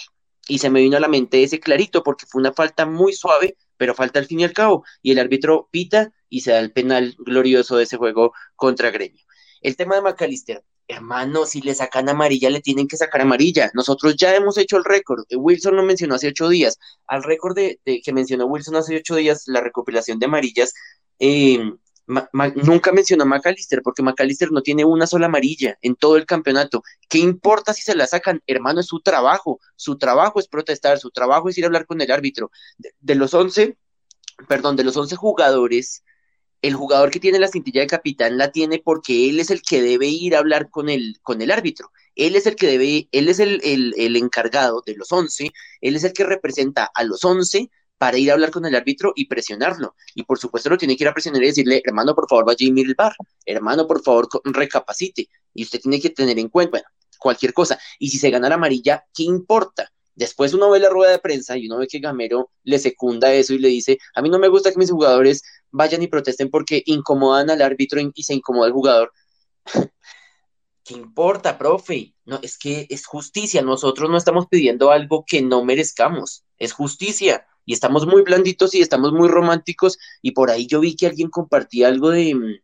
[0.50, 3.56] y se me vino a la mente ese clarito porque fue una falta muy suave,
[3.76, 6.72] pero falta al fin y al cabo, y el árbitro pita y se da el
[6.72, 9.24] penal glorioso de ese juego contra Gremio.
[9.60, 13.70] El tema de McAllister, hermano, si le sacan amarilla, le tienen que sacar amarilla.
[13.74, 15.24] Nosotros ya hemos hecho el récord.
[15.30, 16.78] Wilson lo mencionó hace ocho días.
[17.06, 20.74] Al récord de, que mencionó Wilson hace ocho días, la recopilación de amarillas,
[21.18, 21.60] eh,
[22.54, 26.82] nunca mencionó a McAllister porque McAllister no tiene una sola amarilla en todo el campeonato.
[27.08, 28.42] ¿Qué importa si se la sacan?
[28.46, 29.60] Hermano, es su trabajo.
[29.76, 32.50] Su trabajo es protestar, su trabajo es ir a hablar con el árbitro.
[33.00, 33.76] De, los 11,
[34.48, 36.02] perdón, de los 11 jugadores,
[36.62, 39.80] el jugador que tiene la cintilla de capitán la tiene porque él es el que
[39.80, 41.90] debe ir a hablar con el, con el árbitro.
[42.16, 45.96] Él es el que debe, él es el, el, el encargado de los 11, él
[45.96, 47.70] es el que representa a los 11
[48.00, 49.94] para ir a hablar con el árbitro y presionarlo.
[50.14, 52.66] Y por supuesto lo tiene que ir a presionar y decirle, hermano, por favor, vaya
[52.66, 53.12] y mire el bar.
[53.44, 55.28] Hermano, por favor, recapacite.
[55.52, 56.86] Y usted tiene que tener en cuenta, bueno,
[57.18, 57.78] cualquier cosa.
[57.98, 59.92] Y si se gana la amarilla, ¿qué importa?
[60.14, 63.52] Después uno ve la rueda de prensa y uno ve que Gamero le secunda eso
[63.52, 66.82] y le dice, a mí no me gusta que mis jugadores vayan y protesten porque
[66.86, 69.12] incomodan al árbitro y se incomoda el jugador.
[70.84, 72.14] ¿Qué importa, profe?
[72.24, 73.60] No, es que es justicia.
[73.60, 76.44] Nosotros no estamos pidiendo algo que no merezcamos.
[76.56, 80.96] Es justicia y estamos muy blanditos y estamos muy románticos y por ahí yo vi
[80.96, 82.54] que alguien compartía algo de, mm,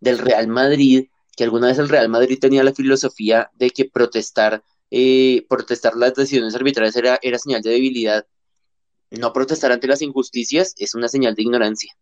[0.00, 4.62] del Real Madrid, que alguna vez el Real Madrid tenía la filosofía de que protestar,
[4.90, 8.26] eh, protestar las decisiones arbitrales era, era señal de debilidad.
[9.10, 11.92] No protestar ante las injusticias es una señal de ignorancia.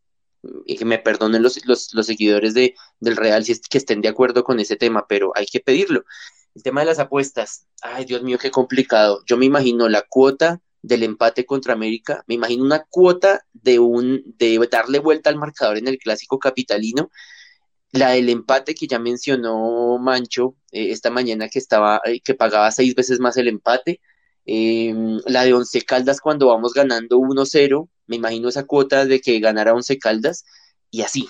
[0.65, 4.01] Y que me perdonen los, los, los seguidores de, del Real si es que estén
[4.01, 6.05] de acuerdo con ese tema, pero hay que pedirlo.
[6.55, 9.23] El tema de las apuestas, ay Dios mío, qué complicado.
[9.27, 12.25] Yo me imagino la cuota del empate contra América.
[12.27, 17.11] Me imagino una cuota de un de darle vuelta al marcador en el clásico capitalino.
[17.93, 22.71] La del empate que ya mencionó Mancho eh, esta mañana que estaba eh, que pagaba
[22.71, 24.01] seis veces más el empate.
[24.47, 27.89] Em, la de Once Caldas cuando vamos ganando 1-0.
[28.07, 30.45] Me imagino esa cuota de que ganara Once Caldas
[30.91, 31.29] y así.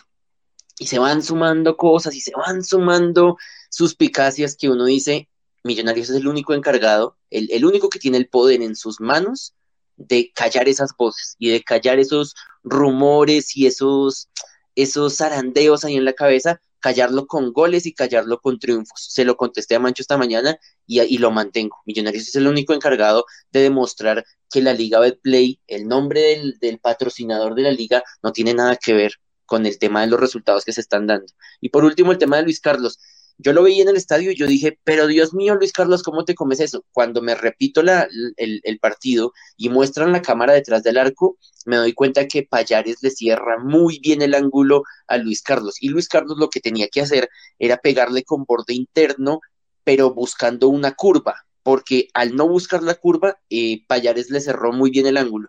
[0.79, 3.37] Y se van sumando cosas y se van sumando
[3.71, 5.29] suspicacias que uno dice,
[5.63, 9.55] Millonarios es el único encargado, el, único que tiene el poder en sus manos
[9.97, 14.31] de callar esas voces y de callar esos rumores y esos,
[14.75, 19.07] esos zarandeos ahí en la cabeza callarlo con goles y callarlo con triunfos.
[19.11, 21.77] Se lo contesté a Mancho esta mañana y, lo mantengo.
[21.85, 26.79] Millonarios es el único encargado de demostrar que la Liga Betplay, el nombre del, del
[26.79, 29.13] patrocinador de la liga, no tiene nada que ver
[29.47, 31.33] con el tema de los resultados que se están dando.
[31.61, 32.99] Y por último, el tema de Luis Carlos
[33.43, 36.25] yo lo veía en el estadio y yo dije, pero Dios mío, Luis Carlos, ¿cómo
[36.25, 36.85] te comes eso?
[36.93, 41.93] Cuando me repito la, el, partido y muestran la cámara detrás del arco, me doy
[41.93, 45.77] cuenta que Payares le cierra muy bien el ángulo a Luis Carlos.
[45.81, 47.29] Y Luis Carlos lo que tenía que hacer
[47.59, 49.41] era pegarle con borde interno,
[49.85, 54.91] pero buscando una curva, porque al no buscar la curva, eh, Payares le cerró muy
[54.91, 55.49] bien el ángulo.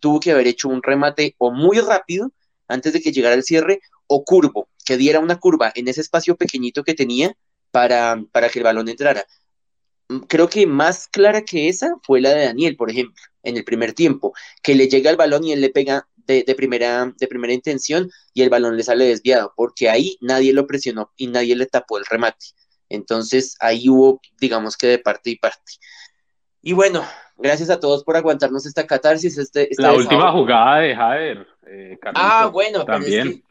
[0.00, 2.32] tuvo que haber hecho un remate o muy rápido
[2.68, 6.36] antes de que llegara el cierre o curvo, que diera una curva en ese espacio
[6.36, 7.34] pequeñito que tenía
[7.70, 9.24] para, para que el balón entrara.
[10.08, 13.64] Mm, creo que más clara que esa fue la de Daniel, por ejemplo, en el
[13.64, 17.52] primer tiempo, que le llega el balón y él le pega de, primera, de primera
[17.52, 21.66] intención y el balón le sale desviado, porque ahí nadie lo presionó y nadie le
[21.66, 22.46] tapó el remate.
[22.88, 25.72] Entonces ahí hubo, digamos que de parte y parte.
[26.62, 27.04] Y bueno,
[27.36, 29.36] gracias a todos por aguantarnos esta catarsis.
[29.38, 31.46] Este, la última jugada de Jader.
[31.66, 33.42] Eh, ah, bueno, también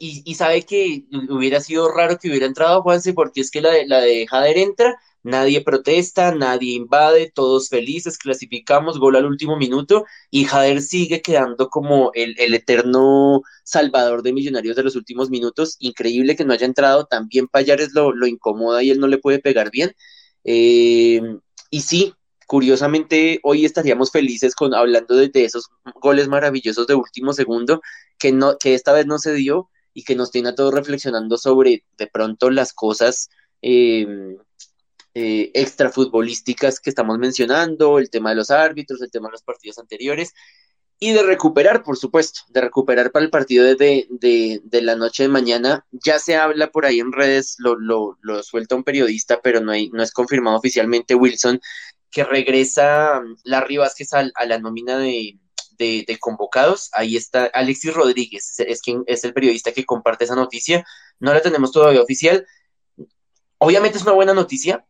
[0.00, 3.86] y, sabe que hubiera sido raro que hubiera entrado Juanse, porque es que la de,
[3.86, 10.04] la de Jader entra, nadie protesta, nadie invade, todos felices, clasificamos, gol al último minuto,
[10.30, 15.76] y Jader sigue quedando como el, eterno salvador de millonarios de los últimos minutos.
[15.80, 19.38] Increíble que no haya entrado, también Payares lo, lo incomoda y él no le puede
[19.40, 19.92] pegar bien.
[20.44, 21.20] Eh,
[21.70, 22.14] y sí,
[22.46, 25.70] curiosamente hoy estaríamos felices con hablando de, de, esos
[26.00, 27.80] goles maravillosos de último segundo
[28.18, 31.38] que no que esta vez no se dio y que nos tiene a todos reflexionando
[31.38, 33.30] sobre de pronto las cosas
[33.62, 34.36] eh,
[35.14, 39.78] eh, extrafutbolísticas que estamos mencionando, el tema de los árbitros, el tema de los partidos
[39.78, 40.34] anteriores,
[40.98, 45.28] y de recuperar, por supuesto, de recuperar para el partido de, de, la noche de
[45.28, 45.86] mañana.
[45.92, 49.72] Ya se habla por ahí en redes, lo, lo, lo suelta un periodista, pero no,
[49.72, 51.60] hay, no es confirmado oficialmente, Wilson,
[52.10, 55.38] que regresa Larry Vázquez a la nómina de,
[55.78, 56.90] de, convocados.
[56.92, 60.84] Ahí está Alexis Rodríguez, es quien es el periodista que comparte esa noticia.
[61.20, 62.46] No la tenemos todavía oficial.
[63.58, 64.84] Obviamente es una buena noticia,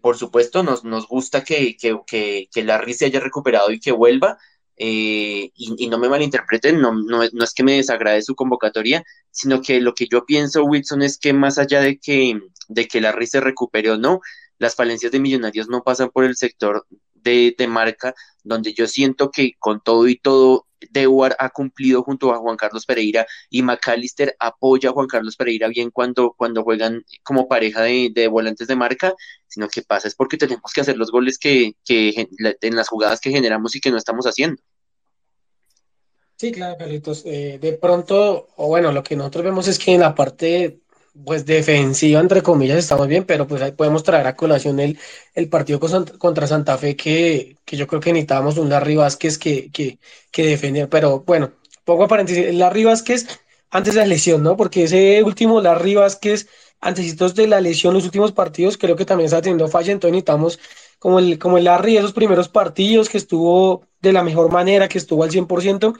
[0.00, 4.38] por supuesto, nos, nos gusta que, que, que, Larry se haya recuperado y que vuelva.
[4.76, 9.60] Eh, y, no me malinterpreten, no, no, no, es que me desagrade su convocatoria, sino
[9.62, 13.26] que lo que yo pienso, Wilson, es que más allá de que, de que Larry
[13.26, 14.20] se recupere o no,
[14.58, 16.86] las falencias de Millonarios no pasan por el sector
[17.22, 22.38] de, marca, donde yo siento que con todo y todo, Dewar ha cumplido junto a
[22.38, 27.46] Juan Carlos Pereira y McAllister apoya a Juan Carlos Pereira bien cuando, cuando juegan como
[27.46, 29.14] pareja de, volantes de marca,
[29.46, 33.20] sino que pasa es porque tenemos que hacer los goles que, que en las jugadas
[33.20, 34.60] que generamos y que no estamos haciendo.
[36.42, 37.22] Sí, claro, Carlitos.
[37.24, 40.81] Eh, de pronto, o bueno, lo que nosotros vemos es que en la parte
[41.24, 44.98] pues defensiva, entre comillas, estamos bien, pero pues ahí podemos traer a colación el,
[45.34, 45.78] el partido
[46.18, 49.98] contra Santa Fe, que, que yo creo que necesitábamos un Larry Vázquez que, que,
[50.30, 51.52] que defender, pero bueno,
[51.84, 53.26] poco aparente, Larry Vázquez
[53.70, 54.56] antes de la lesión, ¿no?
[54.56, 56.48] Porque ese último Larry Vázquez,
[56.80, 60.58] antes de la lesión, los últimos partidos, creo que también está teniendo falla, entonces necesitamos
[60.98, 64.98] como el, como el Larry, esos primeros partidos que estuvo de la mejor manera, que
[64.98, 65.94] estuvo al 100%,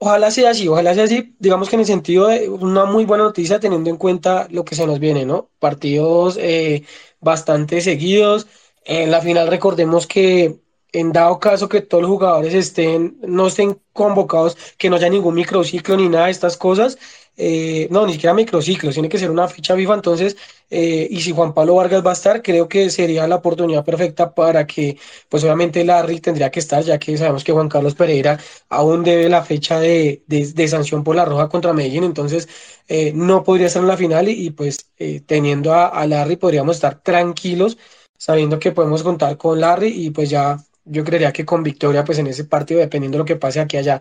[0.00, 3.24] Ojalá sea así, ojalá sea así, digamos que en el sentido de una muy buena
[3.24, 5.50] noticia teniendo en cuenta lo que se nos viene, ¿no?
[5.58, 6.84] Partidos eh,
[7.20, 8.46] bastante seguidos.
[8.84, 10.60] En la final recordemos que
[10.92, 15.34] en dado caso que todos los jugadores estén, no estén convocados, que no haya ningún
[15.34, 16.98] microciclo ni nada de estas cosas,
[17.40, 20.36] eh, no, ni siquiera microciclos, tiene que ser una ficha viva, entonces,
[20.70, 24.34] eh, y si Juan Pablo Vargas va a estar, creo que sería la oportunidad perfecta
[24.34, 28.40] para que, pues obviamente Larry tendría que estar, ya que sabemos que Juan Carlos Pereira
[28.68, 30.22] aún debe la fecha de,
[30.68, 32.48] sanción por la roja contra Medellín, entonces
[32.88, 34.90] eh, no podría estar en la final y, pues
[35.26, 37.78] teniendo a, a, Larry podríamos estar tranquilos,
[38.16, 40.58] sabiendo que podemos contar con Larry y pues ya
[40.90, 43.76] yo creería que con victoria, pues en ese partido, dependiendo de lo que pase aquí
[43.76, 44.00] allá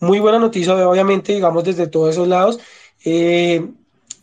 [0.00, 2.58] muy buena noticia, obviamente, digamos, desde todos esos lados.
[3.04, 3.66] Eh,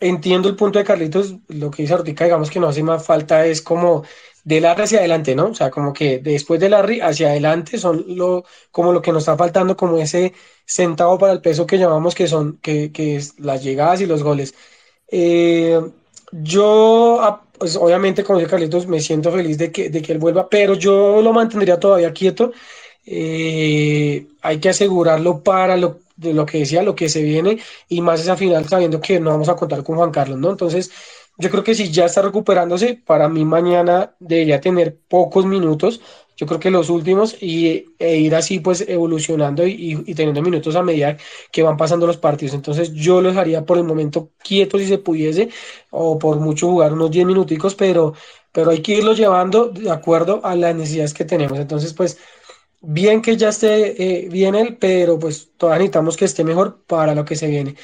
[0.00, 3.46] entiendo el punto de Carlitos, lo que dice Ortica, digamos que no hace más falta
[3.46, 4.04] es como
[4.44, 5.46] de Larry hacia adelante, ¿no?
[5.46, 9.22] O sea, como que después de Larry hacia adelante son lo, como lo que nos
[9.22, 10.34] está faltando, como ese
[10.66, 14.22] centavo para el peso que llamamos que son, que, que es las llegadas y los
[14.22, 14.54] goles.
[15.08, 15.80] Eh,
[16.32, 20.48] yo, pues obviamente, como dice Carlitos, me siento feliz de que, de que él vuelva,
[20.48, 22.52] pero yo lo mantendría todavía quieto
[23.06, 28.00] eh, hay que asegurarlo para lo, de lo que decía, lo que se viene y
[28.00, 30.50] más esa final sabiendo que no vamos a contar con Juan Carlos, ¿no?
[30.50, 30.90] Entonces,
[31.36, 36.00] yo creo que si ya está recuperándose, para mí mañana debería tener pocos minutos,
[36.36, 40.82] yo creo que los últimos y, e ir así pues evolucionando y, teniendo minutos a
[40.82, 41.16] medida
[41.52, 42.54] que van pasando los partidos.
[42.54, 45.48] Entonces yo los haría por el momento quietos si se pudiese
[45.90, 48.14] o por mucho jugar unos 10 minuticos, pero,
[48.52, 51.58] pero hay que irlo llevando de acuerdo a las necesidades que tenemos.
[51.58, 52.18] Entonces pues
[52.80, 57.14] bien que ya esté eh, bien él, pero pues todavía necesitamos que esté mejor para
[57.14, 57.76] lo que se viene.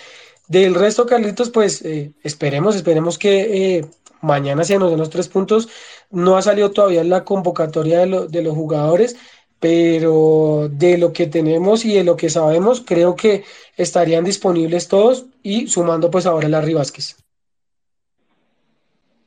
[0.49, 3.87] Del resto, Carlitos, pues eh, esperemos, esperemos que eh,
[4.21, 5.69] mañana se nos den los tres puntos.
[6.11, 9.17] No ha salido todavía la convocatoria de, de, los jugadores,
[9.61, 13.45] pero de lo que tenemos y de lo que sabemos, creo que
[13.77, 17.17] estarían disponibles todos y sumando pues ahora Larry Vázquez.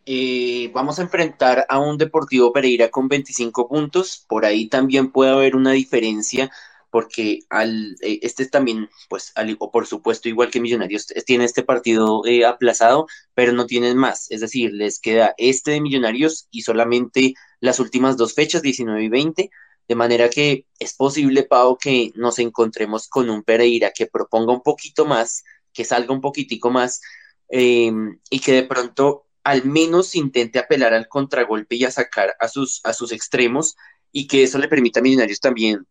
[0.06, 4.26] Eh, vamos a enfrentar a un Deportivo Pereira con 25 puntos.
[4.28, 6.52] Por ahí también puede haber una diferencia
[6.94, 12.24] porque al, eh, este también, pues, al, por supuesto, igual que Millonarios, tiene este partido
[12.28, 14.30] eh, aplazado, pero no tienen más.
[14.30, 19.10] Es decir, les queda este de Millonarios y solamente las últimas dos fechas, 19 y
[19.10, 19.50] 20.
[19.88, 24.62] De manera que es posible, Pau, que nos encontremos con un Pereira que proponga un
[24.62, 27.02] poquito más, que salga un poquitico más
[27.50, 32.48] em, y que de pronto al menos intente apelar al contragolpe y a sacar a
[32.48, 33.76] sus, a sus extremos
[34.12, 35.88] y que eso le permita a Millonarios también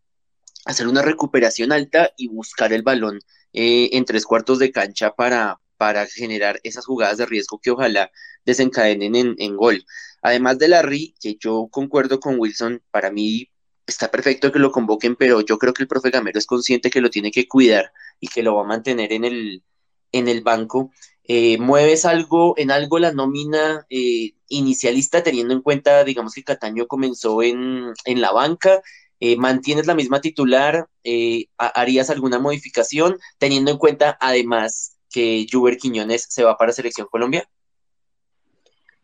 [0.64, 3.20] hacer una recuperación alta y buscar el balón
[3.52, 8.10] eh, en tres cuartos de cancha para, para generar esas jugadas de riesgo que ojalá
[8.44, 9.84] desencadenen en, en gol.
[10.22, 13.48] Además de Larry, que yo concuerdo con Wilson, para mí
[13.86, 17.00] está perfecto que lo convoquen, pero yo creo que el profe Gamero es consciente que
[17.00, 19.64] lo tiene que cuidar y que lo va a mantener en el,
[20.12, 20.92] en el banco.
[21.24, 26.86] Eh, ¿Mueves algo en algo la nómina eh, inicialista teniendo en cuenta, digamos que Cataño
[26.86, 28.82] comenzó en, en la banca
[29.24, 30.88] eh, ¿Mantienes la misma titular?
[31.04, 37.06] Eh, ¿Harías alguna modificación teniendo en cuenta además que Juber Quiñones se va para Selección
[37.08, 37.48] Colombia?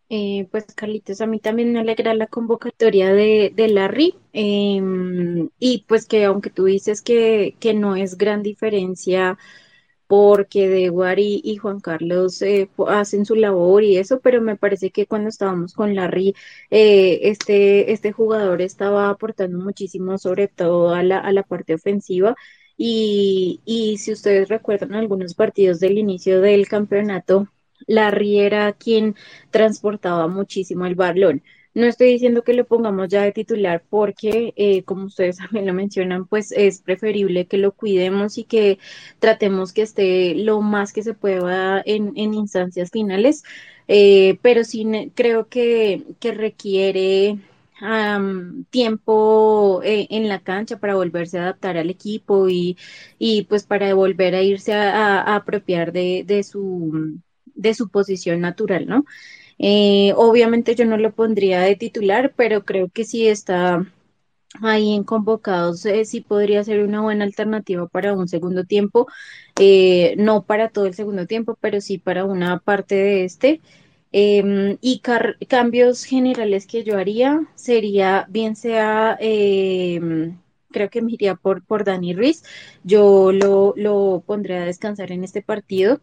[0.08, 5.84] Eh, pues Carlitos, a mí también me alegra la convocatoria de, de Larry em, y
[5.86, 9.38] pues que aunque tú dices que, que no es gran diferencia
[10.08, 14.90] porque De y, y Juan Carlos eh, hacen su labor y eso, pero me parece
[14.90, 16.34] que cuando estábamos con Larry,
[16.70, 22.36] eh, este, este jugador estaba aportando muchísimo, sobre todo a la, a la parte ofensiva.
[22.76, 27.48] Y, y si ustedes recuerdan algunos partidos del inicio del campeonato,
[27.86, 29.14] Larry era quien
[29.50, 31.42] transportaba muchísimo el balón.
[31.78, 35.74] No estoy diciendo que lo pongamos ya de titular porque, eh, como ustedes también lo
[35.74, 38.78] mencionan, pues es preferible que lo cuidemos y que
[39.20, 43.44] tratemos que esté lo más que se pueda en, instancias finales,
[43.86, 47.38] eh, pero sí creo que, requiere
[48.70, 52.76] tiempo eh, en la cancha para volverse a adaptar al equipo y,
[53.48, 57.20] pues para volver a irse a, apropiar de, de, su,
[57.54, 59.04] de su posición natural, ¿no?
[59.58, 63.86] Eh, obviamente yo no lo pondría de titular, pero creo que si está
[64.62, 69.06] ahí en convocados, eh, sí podría ser una buena alternativa para un segundo tiempo,
[69.60, 73.60] eh, no para todo el segundo tiempo, pero sí para una parte de este.
[74.10, 75.00] Em, y
[75.48, 80.38] cambios generales que yo haría sería, bien sea, em,
[80.70, 82.42] creo que me iría por, por Dani Ruiz,
[82.84, 86.00] yo lo, lo pondré a descansar en este partido.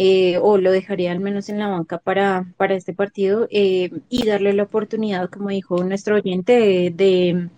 [0.00, 4.26] Eh, o lo dejaría al menos en la banca para, para este partido eh, y
[4.26, 6.52] darle la oportunidad, como dijo nuestro oyente,
[6.94, 7.48] de,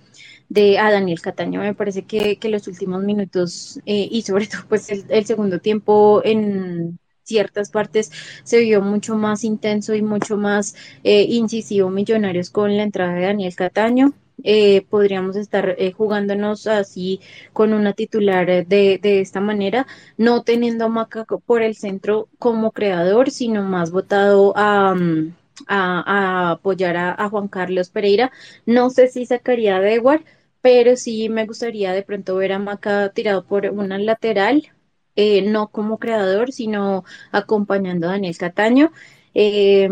[0.48, 1.60] de, a Daniel Cataño.
[1.60, 6.22] Me parece que, que los últimos minutos eh, y sobre todo pues el, segundo tiempo
[6.24, 8.10] en ciertas partes
[8.42, 10.74] se vio mucho más intenso y mucho más
[11.04, 14.14] incisivo Millonarios con la entrada de Daniel Cataño.
[14.44, 17.20] Eh, podríamos estar eh, jugándonos así
[17.52, 19.86] con una titular de, de, esta manera,
[20.16, 25.34] no teniendo a Maca por el centro como creador, sino más votado a, mm,
[25.66, 28.30] a, apoyar a, Juan Carlos Pereira.
[28.66, 30.24] No sé si sacaría a Dewar,
[30.60, 34.68] pero sí me gustaría de pronto ver a Maca tirado por una lateral,
[35.16, 38.92] eh, no como creador, sino acompañando a Daniel Cataño.
[39.34, 39.88] Eh,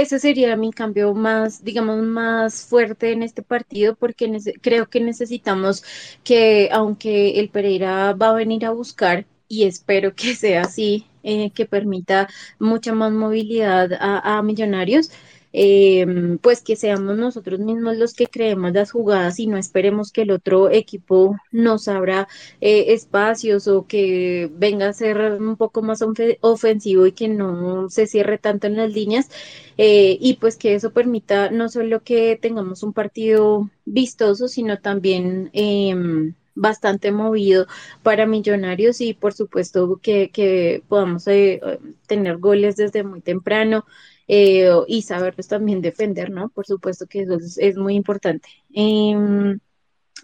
[0.00, 4.30] ese sería mi cambio más, digamos, más fuerte en este partido porque
[4.60, 5.84] creo que necesitamos
[6.24, 11.50] que, aunque el Pereira va a venir a buscar, y espero que sea así, eh,
[11.52, 12.28] que permita
[12.58, 15.10] mucha más movilidad a Millonarios,
[15.58, 20.22] Em, pues que seamos nosotros mismos los que creemos las jugadas y no esperemos que
[20.22, 22.28] el otro equipo nos abra
[22.60, 26.04] eh, espacios o que venga a ser un poco más
[26.42, 29.30] ofensivo y que no se cierre tanto en las líneas
[29.78, 35.48] eh, y pues que eso permita no solo que tengamos un partido vistoso, sino también...
[35.54, 37.66] Em, bastante movido
[38.02, 41.60] para Millonarios y por supuesto que, podamos eh,
[42.06, 43.84] tener goles desde muy temprano
[44.28, 46.48] eh, y saberlos también defender, ¿no?
[46.50, 48.48] Por supuesto que eso es, muy importante.
[48.72, 49.58] Em,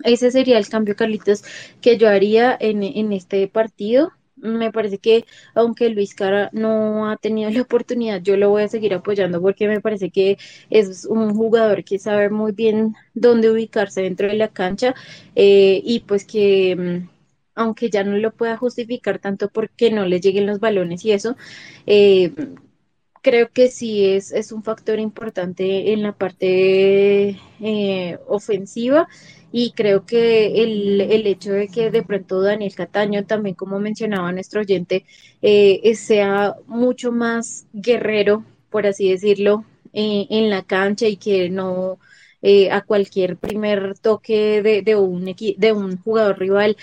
[0.05, 1.45] ese sería el cambio, Carlitos,
[1.81, 5.25] que yo haría en, en este partido me parece que
[5.55, 9.69] aunque Luis Cara no ha tenido la oportunidad, yo lo voy a seguir apoyando porque
[9.69, 10.39] me parece que
[10.71, 14.95] es un jugador que sabe muy bien dónde ubicarse dentro de la cancha
[15.37, 17.09] eh, y pues que mm,
[17.55, 21.37] aunque ya no lo pueda justificar tanto porque no le lleguen los balones y eso,
[21.87, 22.33] eh,
[23.23, 29.09] creo que sí es, es un factor importante en la parte eh, ofensiva
[29.53, 34.33] y creo que el, el, hecho de que de pronto Daniel Cataño, también como mencionaba
[34.33, 35.05] nuestro oyente,
[35.43, 41.99] eh, sea mucho más guerrero, por así decirlo, eh, en la cancha y que no
[42.41, 46.77] eh, a cualquier primer toque de, de, un, de un jugador rival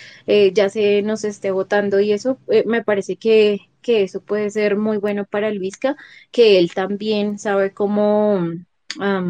[0.54, 4.98] ya se nos esté votando y eso me parece que, que eso puede ser muy
[4.98, 5.96] bueno para el Vizca,
[6.32, 8.40] que él también sabe cómo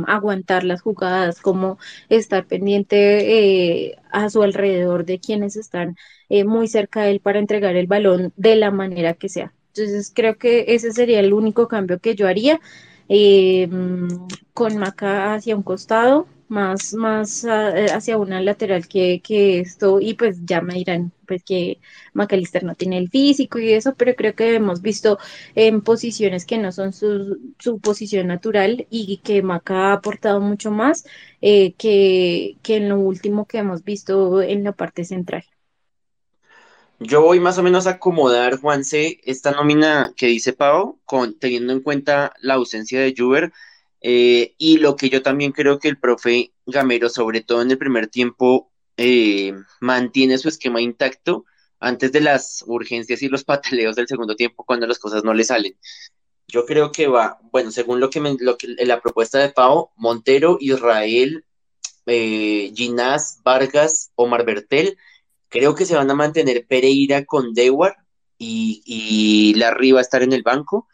[0.08, 1.78] aguantar las jugadas, como
[2.08, 5.98] estar pendiente eh, a su alrededor de quienes están
[6.30, 9.54] eh, muy cerca de él para entregar el balón de la manera que sea.
[9.74, 12.60] Entonces creo que ese sería el único cambio que yo haría.
[13.12, 13.68] Eh,
[14.54, 20.16] con Maca hacia un costado, más, más eh, hacia una lateral que, que, esto, y
[20.16, 21.80] pues ya me dirán pues que
[22.14, 25.20] McAllister no tiene el físico y eso, pero creo que hemos visto
[25.56, 30.72] en posiciones que no son su, su posición natural y que Maca ha aportado mucho
[30.72, 31.06] más
[31.42, 35.44] eh, que, que en lo último que hemos visto en la parte central.
[37.02, 41.72] Yo voy más o menos a acomodar, Juanse, esta nómina que dice Pau, con, teniendo
[41.72, 43.54] en cuenta la ausencia de Juber,
[44.02, 47.78] eh, y lo que yo también creo que el profe Gamero, sobre todo en el
[47.78, 51.46] primer tiempo, eh, mantiene su esquema intacto
[51.80, 55.44] antes de las urgencias y los pataleos del segundo tiempo cuando las cosas no le
[55.44, 55.78] salen.
[56.48, 59.92] Yo creo que va, bueno, según lo que, me, lo que la propuesta de Pau,
[59.96, 61.46] Montero, Israel,
[62.08, 64.98] eh, Ginás, Vargas, Omar Bertel,
[65.50, 67.98] creo que se van a mantener Pereira con Dewar
[68.40, 70.88] y, y la arriba estar en el banco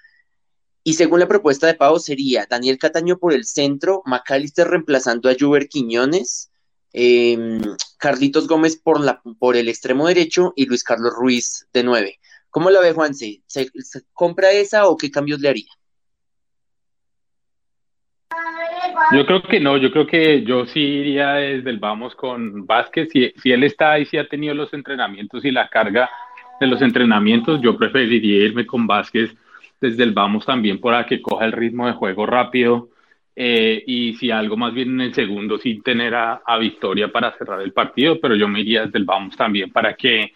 [0.87, 5.35] y según la propuesta de Pau sería Daniel Cataño por el centro, Macalister reemplazando a
[5.37, 6.51] Juber Quiñones,
[6.93, 7.59] em,
[7.97, 12.19] Carlitos Gómez por, la, por el extremo derecho y Luis Carlos Ruiz de nueve.
[12.51, 13.15] ¿Cómo la ve Juan?
[13.15, 13.41] ¿Se,
[14.13, 15.71] compra esa o qué cambios le haría?
[19.11, 23.09] Yo creo que no, yo creo que yo sí iría desde el vamos con Vázquez.
[23.11, 26.07] Si, si él está y si ha tenido los entrenamientos y la carga
[26.59, 29.35] de los entrenamientos, yo preferiría irme con Vázquez
[29.79, 32.89] desde el vamos también para que coja el ritmo de juego rápido
[33.35, 37.61] eh, y si algo más bien en el segundo sin tener a, Victoria para cerrar
[37.61, 40.33] el partido, pero yo me iría desde el vamos también para que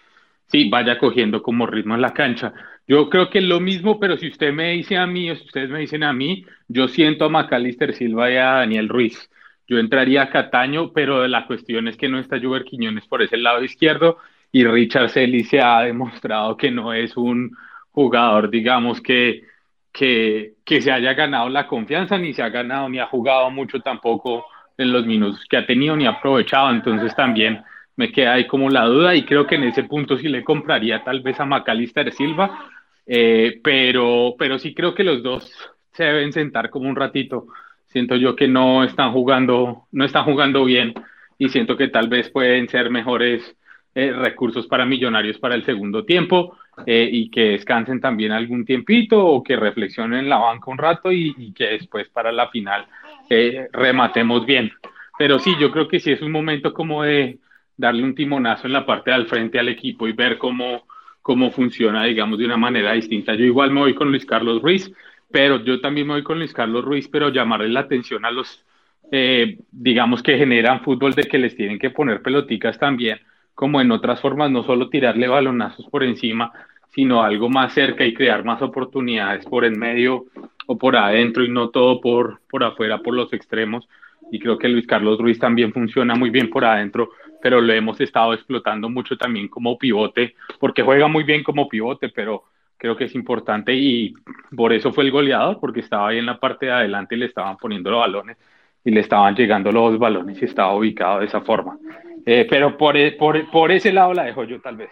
[0.48, 2.54] sí vaya cogiendo como ritmo en la cancha.
[2.88, 5.46] Yo creo que es lo mismo, pero si usted me dice a mí o si
[5.46, 9.30] ustedes me dicen a mí, yo siento a Macalister Silva y a Daniel Ruiz.
[9.68, 13.38] Yo entraría a Cataño, pero la cuestión es que no está Juber Quiñones por ese
[13.38, 14.18] lado izquierdo
[14.52, 17.56] y Richard Selly se ha demostrado que no es un
[17.92, 19.44] jugador, digamos, que,
[19.92, 23.80] que, que se haya ganado la confianza, ni se ha ganado, ni ha jugado mucho
[23.80, 24.46] tampoco
[24.78, 26.72] en los minutos que ha tenido, ni ha aprovechado.
[26.72, 27.62] Entonces también
[27.96, 31.04] me queda ahí como la duda y creo que en ese punto sí le compraría
[31.04, 32.72] tal vez a Macalister Silva,
[33.06, 35.52] eh, pero, pero sí creo que los dos
[35.92, 37.48] se deben sentar como un ratito.
[37.88, 40.94] Siento yo que no están jugando, no están jugando bien
[41.38, 43.58] y siento que tal vez pueden ser mejores
[43.96, 49.26] eh, recursos para millonarios para el segundo tiempo eh, y que descansen también algún tiempito
[49.26, 52.86] o que reflexionen en la banca un rato y, que después para la final
[53.30, 54.72] eh, rematemos bien.
[55.18, 57.40] Pero sí, yo creo que sí es un momento como de
[57.76, 60.86] darle un timonazo en la parte del frente al equipo y ver cómo,
[61.22, 63.36] cómo funciona, digamos, de una manera distinta.
[63.36, 64.92] Yo igual me voy con Luis Carlos Ruiz,
[65.32, 68.66] pero yo también me voy con Luis Carlos Ruiz, pero llamarle la atención a los,
[69.12, 73.20] eh, digamos, que generan fútbol de que les tienen que poner peloticas también,
[73.60, 76.50] como en otras formas, no solo tirarle balonazos por encima,
[76.92, 80.28] sino algo más cerca y crear más oportunidades por en medio
[80.66, 83.86] o por adentro y no todo por, por afuera, por los extremos.
[84.32, 87.10] Y creo que Luis Carlos Ruiz también funciona muy bien por adentro,
[87.42, 92.08] pero lo hemos estado explotando mucho también como pivote, porque juega muy bien como pivote,
[92.08, 92.44] pero
[92.78, 94.14] creo que es importante y
[94.56, 97.26] por eso fue el goleador, porque estaba ahí en la parte de adelante y le
[97.26, 98.38] estaban poniendo los balones
[98.84, 101.78] y le estaban llegando los balones y estaba ubicado de esa forma.
[102.26, 104.92] Eh, pero por, e, por, por ese lado la dejo yo tal vez.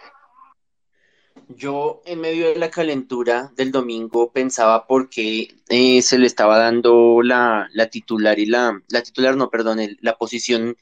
[1.48, 6.58] Yo en medio de la calentura del domingo pensaba por qué eh, se le estaba
[6.58, 10.76] dando la, titular y la, la titular, no, perdón, la posición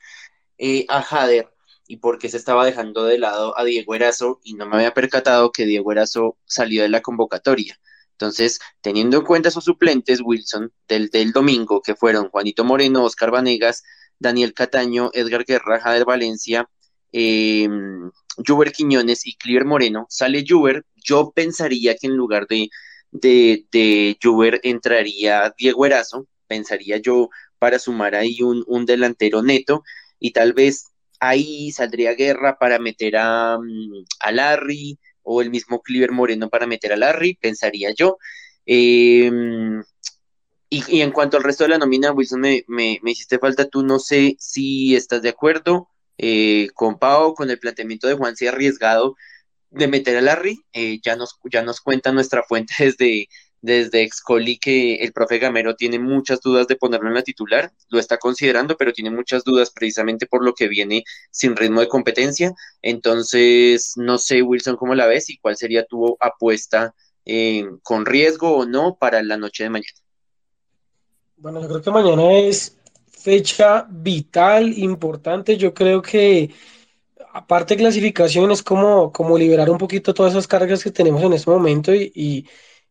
[0.58, 1.50] eh, a Jader
[1.86, 4.94] y por qué se estaba dejando de lado a Diego Erazo y no me había
[4.94, 7.78] percatado que Diego Erazo salió de la convocatoria.
[8.16, 13.30] Entonces, teniendo en cuenta esos suplentes, Wilson, del, del domingo, que fueron Juanito Moreno, Oscar
[13.30, 13.82] Vanegas,
[14.18, 16.68] Daniel Cataño, Edgar Guerra, Jader Valencia,
[17.12, 17.68] eh,
[18.46, 22.70] Juber Quiñones y Cliver Moreno, sale Juber, yo pensaría que en lugar de,
[23.10, 29.82] de, de Juber entraría Diego Erazo, pensaría yo para sumar ahí un, un delantero neto.
[30.18, 30.86] Y tal vez
[31.20, 36.66] ahí saldría Guerra para meter a, mm, a Larry o el mismo Cliver Moreno para
[36.66, 38.16] meter a Larry, pensaría yo.
[38.64, 39.30] Eh,
[40.68, 43.98] y, en cuanto al resto de la nómina, Wilson, me, me, hiciste falta, tú no
[43.98, 49.16] sé si estás de acuerdo eh, con Pau, con el planteamiento de Juan ha arriesgado
[49.70, 50.60] de meter a Larry.
[50.72, 53.28] Eh, ya, nos, ya nos cuenta nuestra fuente desde,
[53.60, 57.98] desde Excoli que el profe Gamero tiene muchas dudas de ponerlo en la titular, lo
[57.98, 62.52] está considerando, pero tiene muchas dudas precisamente por lo que viene sin ritmo de competencia.
[62.82, 66.94] Entonces, no sé, Wilson, cómo la ves y cuál sería tu apuesta
[67.24, 69.98] eh, con riesgo o no para la noche de mañana.
[71.36, 72.76] Bueno, yo creo que mañana es
[73.08, 75.56] fecha vital, importante.
[75.56, 76.50] Yo creo que
[77.32, 81.32] aparte de clasificación es como, como liberar un poquito todas esas cargas que tenemos en
[81.32, 82.48] este momento y,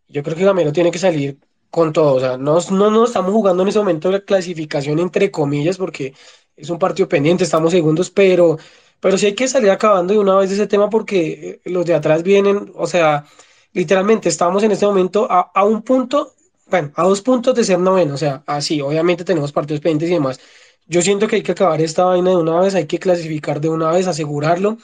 [0.07, 1.39] yo creo que Gamero tiene que salir
[1.69, 2.15] con todo.
[2.15, 6.13] O sea, no, no nos estamos jugando en ese momento la clasificación entre comillas porque
[6.55, 8.57] es un partido pendiente, estamos segundos, pero,
[8.99, 11.93] pero sí hay que salir acabando de una vez ese tema porque eh, los de
[11.95, 13.25] atrás vienen, o sea,
[13.73, 16.33] literalmente estamos en este momento a, a un punto
[16.67, 20.13] bueno, a dos puntos de ser noveno, o sea, así, obviamente tenemos partidos pendientes y
[20.13, 20.39] demás.
[20.87, 23.69] Yo siento que hay que acabar esta vaina de una vez, hay que clasificar de
[23.69, 24.77] una vez, asegurarlo.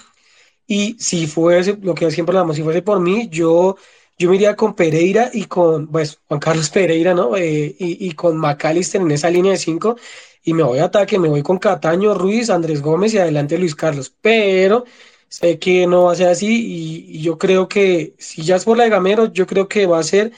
[0.68, 3.78] Y si fuese, lo que siempre hablamos, si fuese por mí, yo,
[4.22, 7.36] yo me iría con Pereira y con, pues, Juan Carlos Pereira, ¿no?
[7.38, 9.98] Eh, y, y, con McAllister en esa línea de cinco.
[10.44, 13.76] Y me voy a ataque, me voy con Cataño, Ruiz, Andrés Gómez y adelante Luis
[13.76, 14.14] Carlos.
[14.22, 14.86] Pero
[15.30, 18.78] sé que no va a ser así y, yo creo que, si ya es por
[18.78, 20.32] la de Gamero, yo creo que va a ser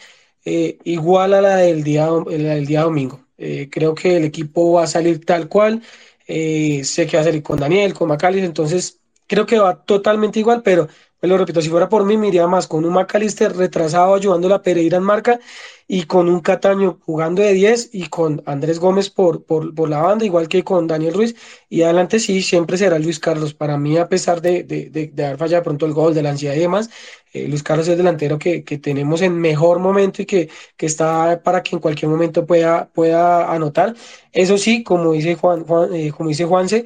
[0.45, 3.25] eh, igual a la del día, del día domingo.
[3.38, 5.81] Eh, creo que el equipo va a salir tal cual.
[6.27, 10.39] Eh, sé que va a salir con Daniel, con Macalis, entonces creo que va totalmente
[10.39, 10.88] igual, pero
[11.24, 14.49] me lo repito, si fuera por mí, me más con un McAllister retrasado ayudando a
[14.49, 15.39] la Pereira en marca
[15.88, 20.26] y con un Cataño jugando de 10 y con Andrés Gómez por, por, la banda,
[20.26, 21.34] igual que con Daniel Ruiz.
[21.69, 23.53] Y adelante sí, siempre será Luis Carlos.
[23.53, 26.55] Para mí, a pesar de, de, de, haber fallado pronto el gol, de la ansiedad
[26.55, 26.89] y demás,
[27.32, 30.86] eh, Luis Carlos es el delantero que, que, tenemos en mejor momento y que, que,
[30.86, 33.95] está para que en cualquier momento pueda, pueda anotar.
[34.34, 36.86] Eso sí, como dice Juan, Juan eh, como dice Juanse,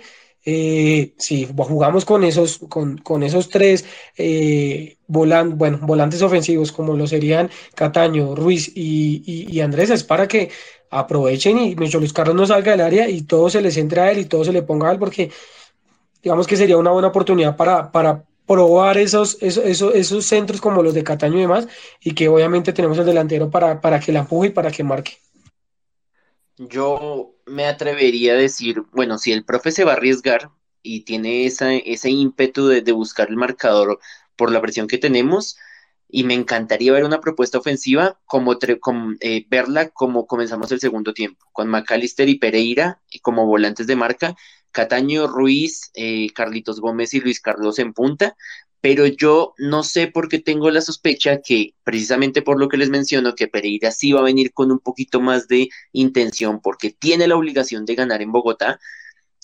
[0.50, 3.84] eh, sí, jugamos con esos, con, con esos tres
[4.16, 10.50] eh, bueno, volantes ofensivos como lo serían Cataño, Ruiz y, Andrés, es para que
[10.90, 14.20] aprovechen y Luis Carlos no salga del área y todo se les entre a él
[14.20, 15.32] y todo se le ponga a él porque
[16.24, 20.94] digamos que sería una buena oportunidad para, para probar esos, esos, esos, centros como los
[20.94, 21.68] de Cataño y demás
[22.00, 25.18] y que obviamente tenemos el delantero para, para que la empuje y para que marque.
[26.58, 30.50] Yo me atrevería a decir, bueno, si el profe se va a arriesgar
[30.82, 34.00] y tiene esa, ese ímpetu de, buscar el marcador
[34.36, 35.58] por la presión que tenemos,
[36.10, 38.58] y me encantaría ver una propuesta ofensiva como,
[39.20, 44.36] eh, verla como comenzamos el segundo tiempo, con McAllister y Pereira como volantes de marca,
[44.72, 48.36] Cataño, Ruiz, eh, Carlitos Gómez y Luis Carlos en punta,
[48.82, 52.90] pero yo no sé por qué tengo la sospecha que precisamente por lo que les
[52.90, 57.28] menciono, que Pereira sí va a venir con un poquito más de intención porque tiene
[57.28, 58.80] la obligación de ganar en Bogotá.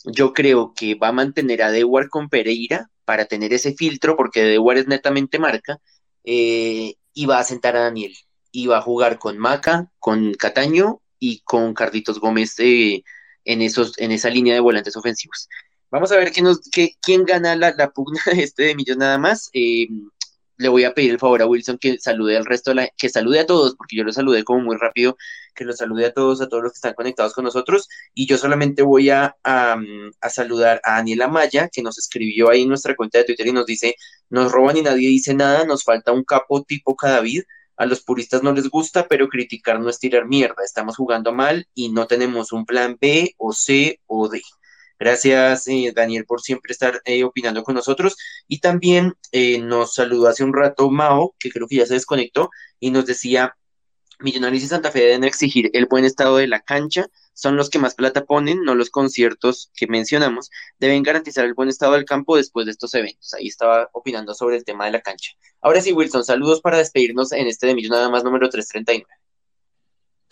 [0.05, 4.43] Yo creo que va a mantener a Dewar con Pereira para tener ese filtro porque
[4.43, 5.79] Dewar es netamente marca
[6.23, 8.13] eh, y va a sentar a Daniel
[8.51, 13.03] y va a jugar con Maca, con Cataño y con Carlitos Gómez eh,
[13.45, 15.49] en, esos, en esa línea de volantes ofensivos.
[15.93, 16.59] Vamos a ver quién, nos,
[17.03, 19.51] quién gana la, pugna este de Millón nada más.
[19.53, 19.87] Eh,
[20.57, 23.09] le voy a pedir el favor a Wilson que salude al resto, de la, que
[23.09, 25.17] salude a todos, porque yo lo saludé como muy rápido,
[25.53, 27.89] que lo salude a todos, a todos los que están conectados con nosotros.
[28.15, 29.77] Y yo solamente voy a, a,
[30.31, 33.67] saludar a Daniela Maya, que nos escribió ahí en nuestra cuenta de Twitter y nos
[33.67, 33.95] dice,
[34.31, 37.43] nos roban y nadie dice nada, nos falta un capo tipo Cadavid.
[37.77, 40.63] A los puristas no les gusta, pero criticar no es tirar mierda.
[40.65, 44.41] Estamos jugando mal y no tenemos un plan B o C o D.
[44.99, 48.15] Gracias, eh, Daniel, por siempre estar eh, opinando con nosotros.
[48.47, 52.49] Y también eh, nos saludó hace un rato Mao, que creo que ya se desconectó,
[52.79, 53.55] y nos decía,
[54.19, 57.79] Millonarios y Santa Fe deben exigir el buen estado de la cancha, son los que
[57.79, 62.37] más plata ponen, no los conciertos que mencionamos, deben garantizar el buen estado del campo
[62.37, 63.33] después de estos eventos.
[63.33, 65.31] Ahí estaba opinando sobre el tema de la cancha.
[65.61, 69.22] Ahora sí, Wilson, saludos para despedirnos en este de Millonada más número 339.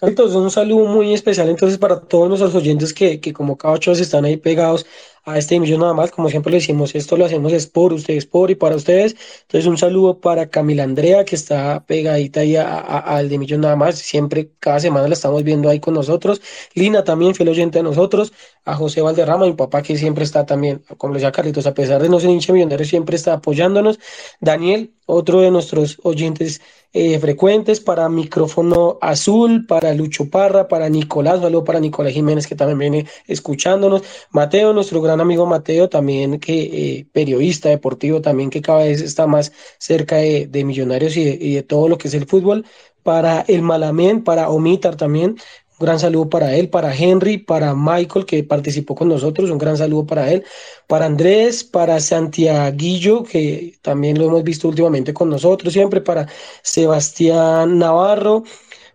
[0.02, 3.92] Entonces, un saludo muy especial entonces para todos nuestros oyentes que, que como cada ocho
[3.92, 4.86] están ahí pegados
[5.24, 8.26] a este millón nada más, como siempre le decimos, esto lo hacemos es por ustedes,
[8.26, 9.16] por y para ustedes.
[9.44, 14.00] Entonces, un saludo para Camila Andrea, que está pegadita ahí al de millón nada más,
[14.00, 16.42] siempre, cada semana la estamos viendo ahí con nosotros.
[16.74, 18.34] Lina también, fiel oyente de nosotros,
[18.66, 22.02] a José Valderrama, mi papá que siempre está también, como le decía Carlitos, a pesar
[22.02, 24.00] de no ser hincha millonario, siempre está apoyándonos.
[24.40, 26.62] Daniel, otro de nuestros oyentes
[26.94, 32.56] eh, frecuentes, para Micrófono Azul, para Lucho Parra, para Nicolás, saludo para Nicolás Jiménez que
[32.56, 38.62] también viene escuchándonos, Mateo, nuestro gran amigo Mateo, también que eh, periodista deportivo, también que
[38.62, 42.14] cada vez está más cerca de, Millonarios y de, y de, todo lo que es
[42.14, 42.66] el fútbol,
[43.04, 45.38] para el Malamén, para Omitar también,
[45.82, 50.06] gran saludo para él, para Henry, para Michael, que participó con nosotros, un gran saludo
[50.06, 50.46] para él,
[50.88, 56.28] para Andrés, para Santiaguillo, que también lo hemos visto últimamente con nosotros, siempre para
[56.62, 58.44] Sebastián Navarro,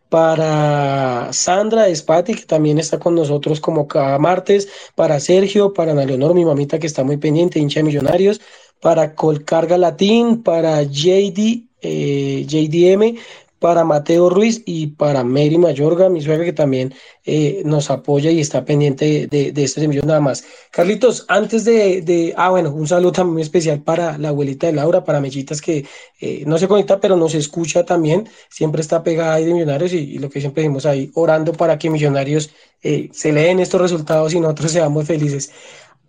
[0.08, 6.04] para Sandra Espati, que también está con nosotros como cada martes, para Sergio, para Ana
[6.04, 8.40] Leonor, mi mamita que está muy pendiente, hincha de millonarios,
[8.80, 13.18] para Colcarga Latín, para JD, eh, JDM,
[13.58, 18.40] para Mateo Ruiz y para Mary Mayorga, mi suegra que también eh, nos apoya y
[18.40, 20.44] está pendiente de, de este nada más.
[20.70, 25.20] Carlitos, antes de, ah bueno, un saludo también especial para la abuelita de Laura, para
[25.20, 25.86] Mellitas que
[26.20, 30.18] eh, no se conecta pero nos escucha también, siempre está pegada ahí de Millonarios y,
[30.18, 32.50] lo que siempre decimos ahí, orando para que Millonarios
[32.82, 35.50] eh, se leen estos resultados y nosotros seamos felices.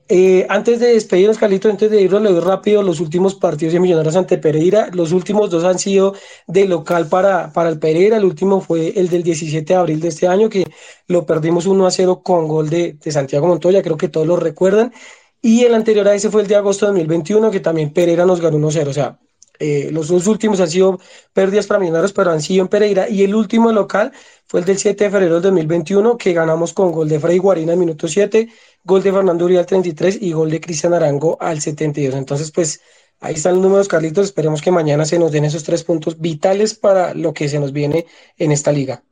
[0.10, 3.80] Eh, antes de despedirnos, Carlitos, antes de irnos, le doy rápido los últimos partidos de
[3.82, 4.90] Millonarios ante Pereira.
[4.94, 6.14] Los últimos dos han sido
[6.48, 8.18] de local para, para el Pereira.
[8.18, 10.66] El último fue el del 17 de abril de este año, que
[11.08, 13.82] lo perdimos 1 a 0 con gol de, de Santiago Montoya.
[13.84, 14.94] Creo que todos lo recuerdan.
[15.42, 18.40] Y el anterior a ese fue el de agosto de 2021, que también Pereira nos
[18.40, 18.90] ganó 1 0.
[18.92, 19.20] O sea,
[19.60, 21.00] eh, los dos últimos han sido
[21.34, 23.10] pérdidas para Millonarios, pero han sido en Pereira.
[23.10, 24.12] Y el último local
[24.46, 27.74] fue el del 7 de febrero del 2021, que ganamos con gol de Freddy Guarina
[27.74, 28.50] al minuto 7,
[28.88, 32.16] gol de Fernando Uriel al 33 y gol de Cristian Arango al 72.
[32.16, 32.82] Entonces, pues
[33.20, 34.26] ahí están los números, Carlitos.
[34.26, 37.74] Esperemos que mañana se nos den esos tres puntos vitales para lo que se nos
[37.74, 38.08] viene
[38.38, 39.04] en esta liga.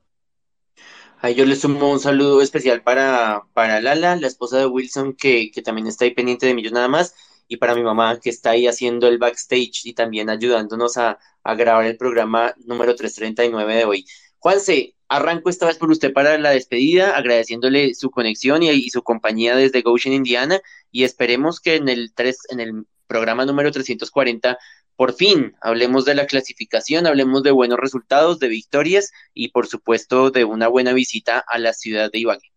[1.20, 5.52] Ahí yo le sumo un saludo especial para, para Lala, la esposa de Wilson, que,
[5.52, 7.14] que también está ahí pendiente de mí, nada más
[7.48, 11.20] y para mi mamá que está ahí haciendo el backstage y también ayudándonos a,
[11.58, 14.06] grabar el programa número 339 de hoy.
[14.40, 19.56] Juanse, arranco esta vez por usted para la despedida, agradeciéndole su conexión y, su compañía
[19.56, 20.60] desde Goshen, Indiana,
[20.92, 24.58] y esperemos que en el, tres, en el programa número 340
[24.96, 30.32] por fin hablemos de la clasificación, hablemos de buenos resultados, de victorias y por supuesto
[30.32, 32.52] de una buena visita a la ciudad de Ibagué.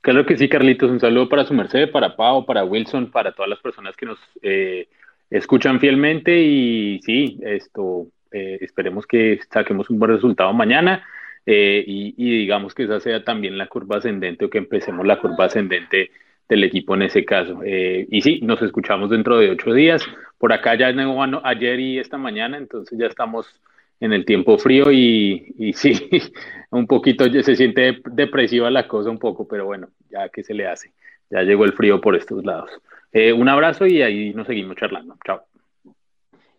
[0.00, 0.90] Claro que sí, Carlitos.
[0.90, 4.18] Un saludo para su merced, para Pau, para Wilson, para todas las personas que nos
[4.40, 4.88] eh,
[5.28, 6.40] escuchan fielmente.
[6.40, 11.04] Y sí, esto eh, esperemos que saquemos un buen resultado mañana
[11.46, 15.46] eh, y, digamos que esa sea también la curva ascendente o que empecemos la curva
[15.46, 16.10] ascendente
[16.48, 17.60] del equipo en ese caso.
[17.64, 20.04] y sí, nos escuchamos dentro de ocho días.
[20.38, 23.60] Por acá ya no, ayer y esta mañana, entonces ya estamos
[24.00, 26.08] en el tiempo frío y, y sí,
[26.70, 30.66] un poquito se siente depresiva la cosa un poco, pero bueno, ya que se le
[30.66, 30.92] hace,
[31.30, 32.70] ya llegó el frío por estos lados.
[33.12, 35.16] Eh, un abrazo y ahí nos seguimos charlando.
[35.24, 35.49] Chao.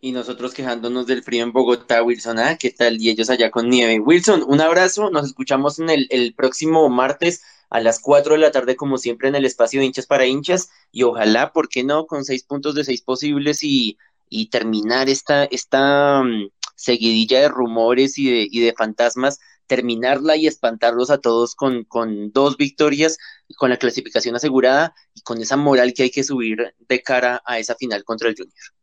[0.03, 2.57] Y nosotros quejándonos del frío en Bogotá, Wilson, ¿ah?
[2.57, 2.99] ¿Qué tal?
[2.99, 3.99] Y ellos allá con nieve.
[3.99, 8.51] Wilson, un abrazo, nos escuchamos en el, el próximo martes a las 4 de la
[8.51, 12.07] tarde, como siempre, en el espacio de hinchas para hinchas, y ojalá, ¿por qué no?,
[12.07, 18.17] con seis puntos de seis posibles y, y terminar esta, esta mm, seguidilla de rumores
[18.17, 23.19] y de, y de fantasmas, terminarla y espantarlos a todos con, con dos victorias,
[23.55, 27.59] con la clasificación asegurada y con esa moral que hay que subir de cara a
[27.59, 28.80] esa final contra el Junior.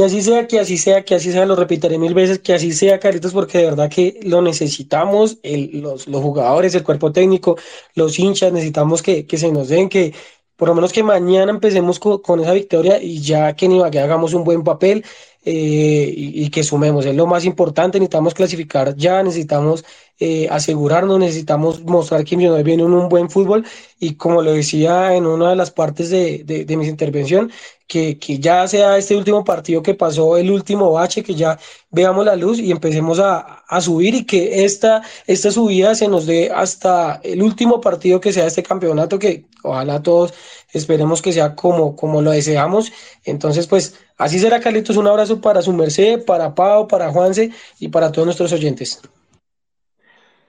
[0.00, 2.72] Que así sea, que así sea, que así sea, lo repetiré mil veces, que así
[2.72, 7.58] sea, Caritos, porque de verdad que lo necesitamos, los, los, jugadores, el cuerpo técnico,
[7.94, 10.14] los hinchas, necesitamos que, que se nos den, que,
[10.56, 14.32] por lo menos que mañana empecemos con, esa victoria y ya que ni que hagamos
[14.32, 15.04] un buen papel
[15.44, 17.06] eh, y, que sumemos.
[17.06, 19.84] Es lo más importante, necesitamos clasificar ya, necesitamos
[20.18, 23.64] eh, asegurarnos, necesitamos mostrar que Millonarios viene en un buen fútbol
[23.98, 27.50] y como lo decía en una de las partes de, de, de mi intervención,
[27.86, 31.58] que, que, ya sea este último partido que pasó, el último bache, que ya
[31.90, 36.26] veamos la luz y empecemos a, a, subir y que esta, esta subida se nos
[36.26, 40.32] dé hasta el último partido que sea este campeonato, que ojalá todos
[40.72, 42.92] esperemos que sea como, como lo deseamos.
[43.24, 44.96] Entonces, pues así será, Carlitos.
[44.96, 49.00] Un abrazo para su merced, para Pau, para Juanse y para todos nuestros oyentes.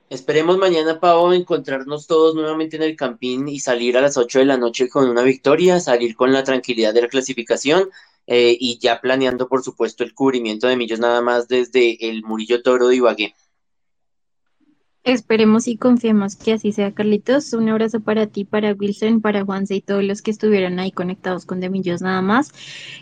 [0.10, 4.45] Esperemos mañana, Pau, encontrarnos todos nuevamente en el campín y salir a las 8 de
[4.45, 7.89] la noche con una victoria, salir con la tranquilidad de la clasificación
[8.27, 12.61] eh, y ya planeando, por supuesto, el cubrimiento de Millos nada más desde el Murillo
[12.61, 13.35] Toro de Ibagué.
[15.03, 17.53] Esperemos y confiemos que así sea, Carlitos.
[17.53, 21.45] Un abrazo para ti, para Wilson, para Juanse y todos los que estuvieron ahí conectados
[21.45, 22.52] con De Millos nada más.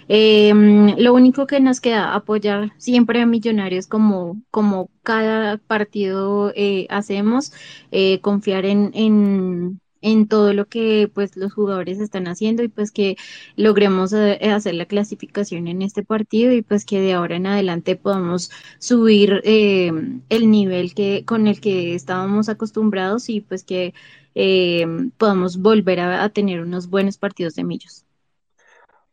[0.07, 6.87] Em, lo único que nos queda apoyar siempre a Millonarios como, como cada partido eh,
[6.89, 7.51] hacemos,
[7.91, 12.91] eh, confiar en, en en todo lo que pues los jugadores están haciendo y pues
[12.91, 13.17] que
[13.55, 17.95] logremos eh, hacer la clasificación en este partido y pues que de ahora en adelante
[17.95, 19.91] podamos subir eh,
[20.29, 23.93] el nivel que con el que estábamos acostumbrados y pues que
[24.35, 24.85] eh,
[25.17, 28.05] podamos volver a, a tener unos buenos partidos de millos.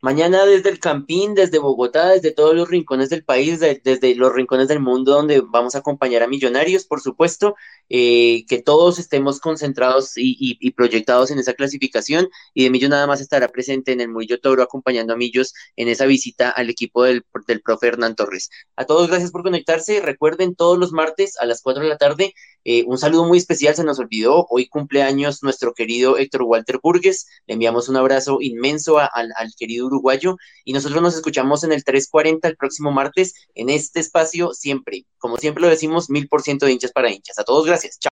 [0.03, 4.69] Mañana desde el Campín, desde Bogotá, desde todos los rincones del país, desde los rincones
[4.69, 7.57] del mundo donde vamos a acompañar a Millonarios, por supuesto,
[7.89, 13.21] eh, que todos estemos concentrados y, proyectados en esa clasificación y de Millo nada más
[13.21, 17.25] estará presente en el Murillo Toro acompañando a Millos en esa visita al equipo del,
[17.47, 18.51] del profe Hernán Torres.
[18.77, 22.35] A todos gracias por conectarse, recuerden todos los martes a las 4 de la tarde,
[22.69, 27.29] eh, un saludo muy especial, se nos olvidó, hoy cumpleaños nuestro querido Héctor Walter Burgues,
[27.47, 32.49] le enviamos un abrazo inmenso al querido uruguayo y nosotros nos escuchamos en el 340
[32.49, 35.07] el próximo martes en este espacio siempre.
[35.19, 37.39] Como siempre lo decimos, mil por ciento de hinchas para hinchas.
[37.39, 38.01] A todos, gracias.
[38.01, 38.16] Chao.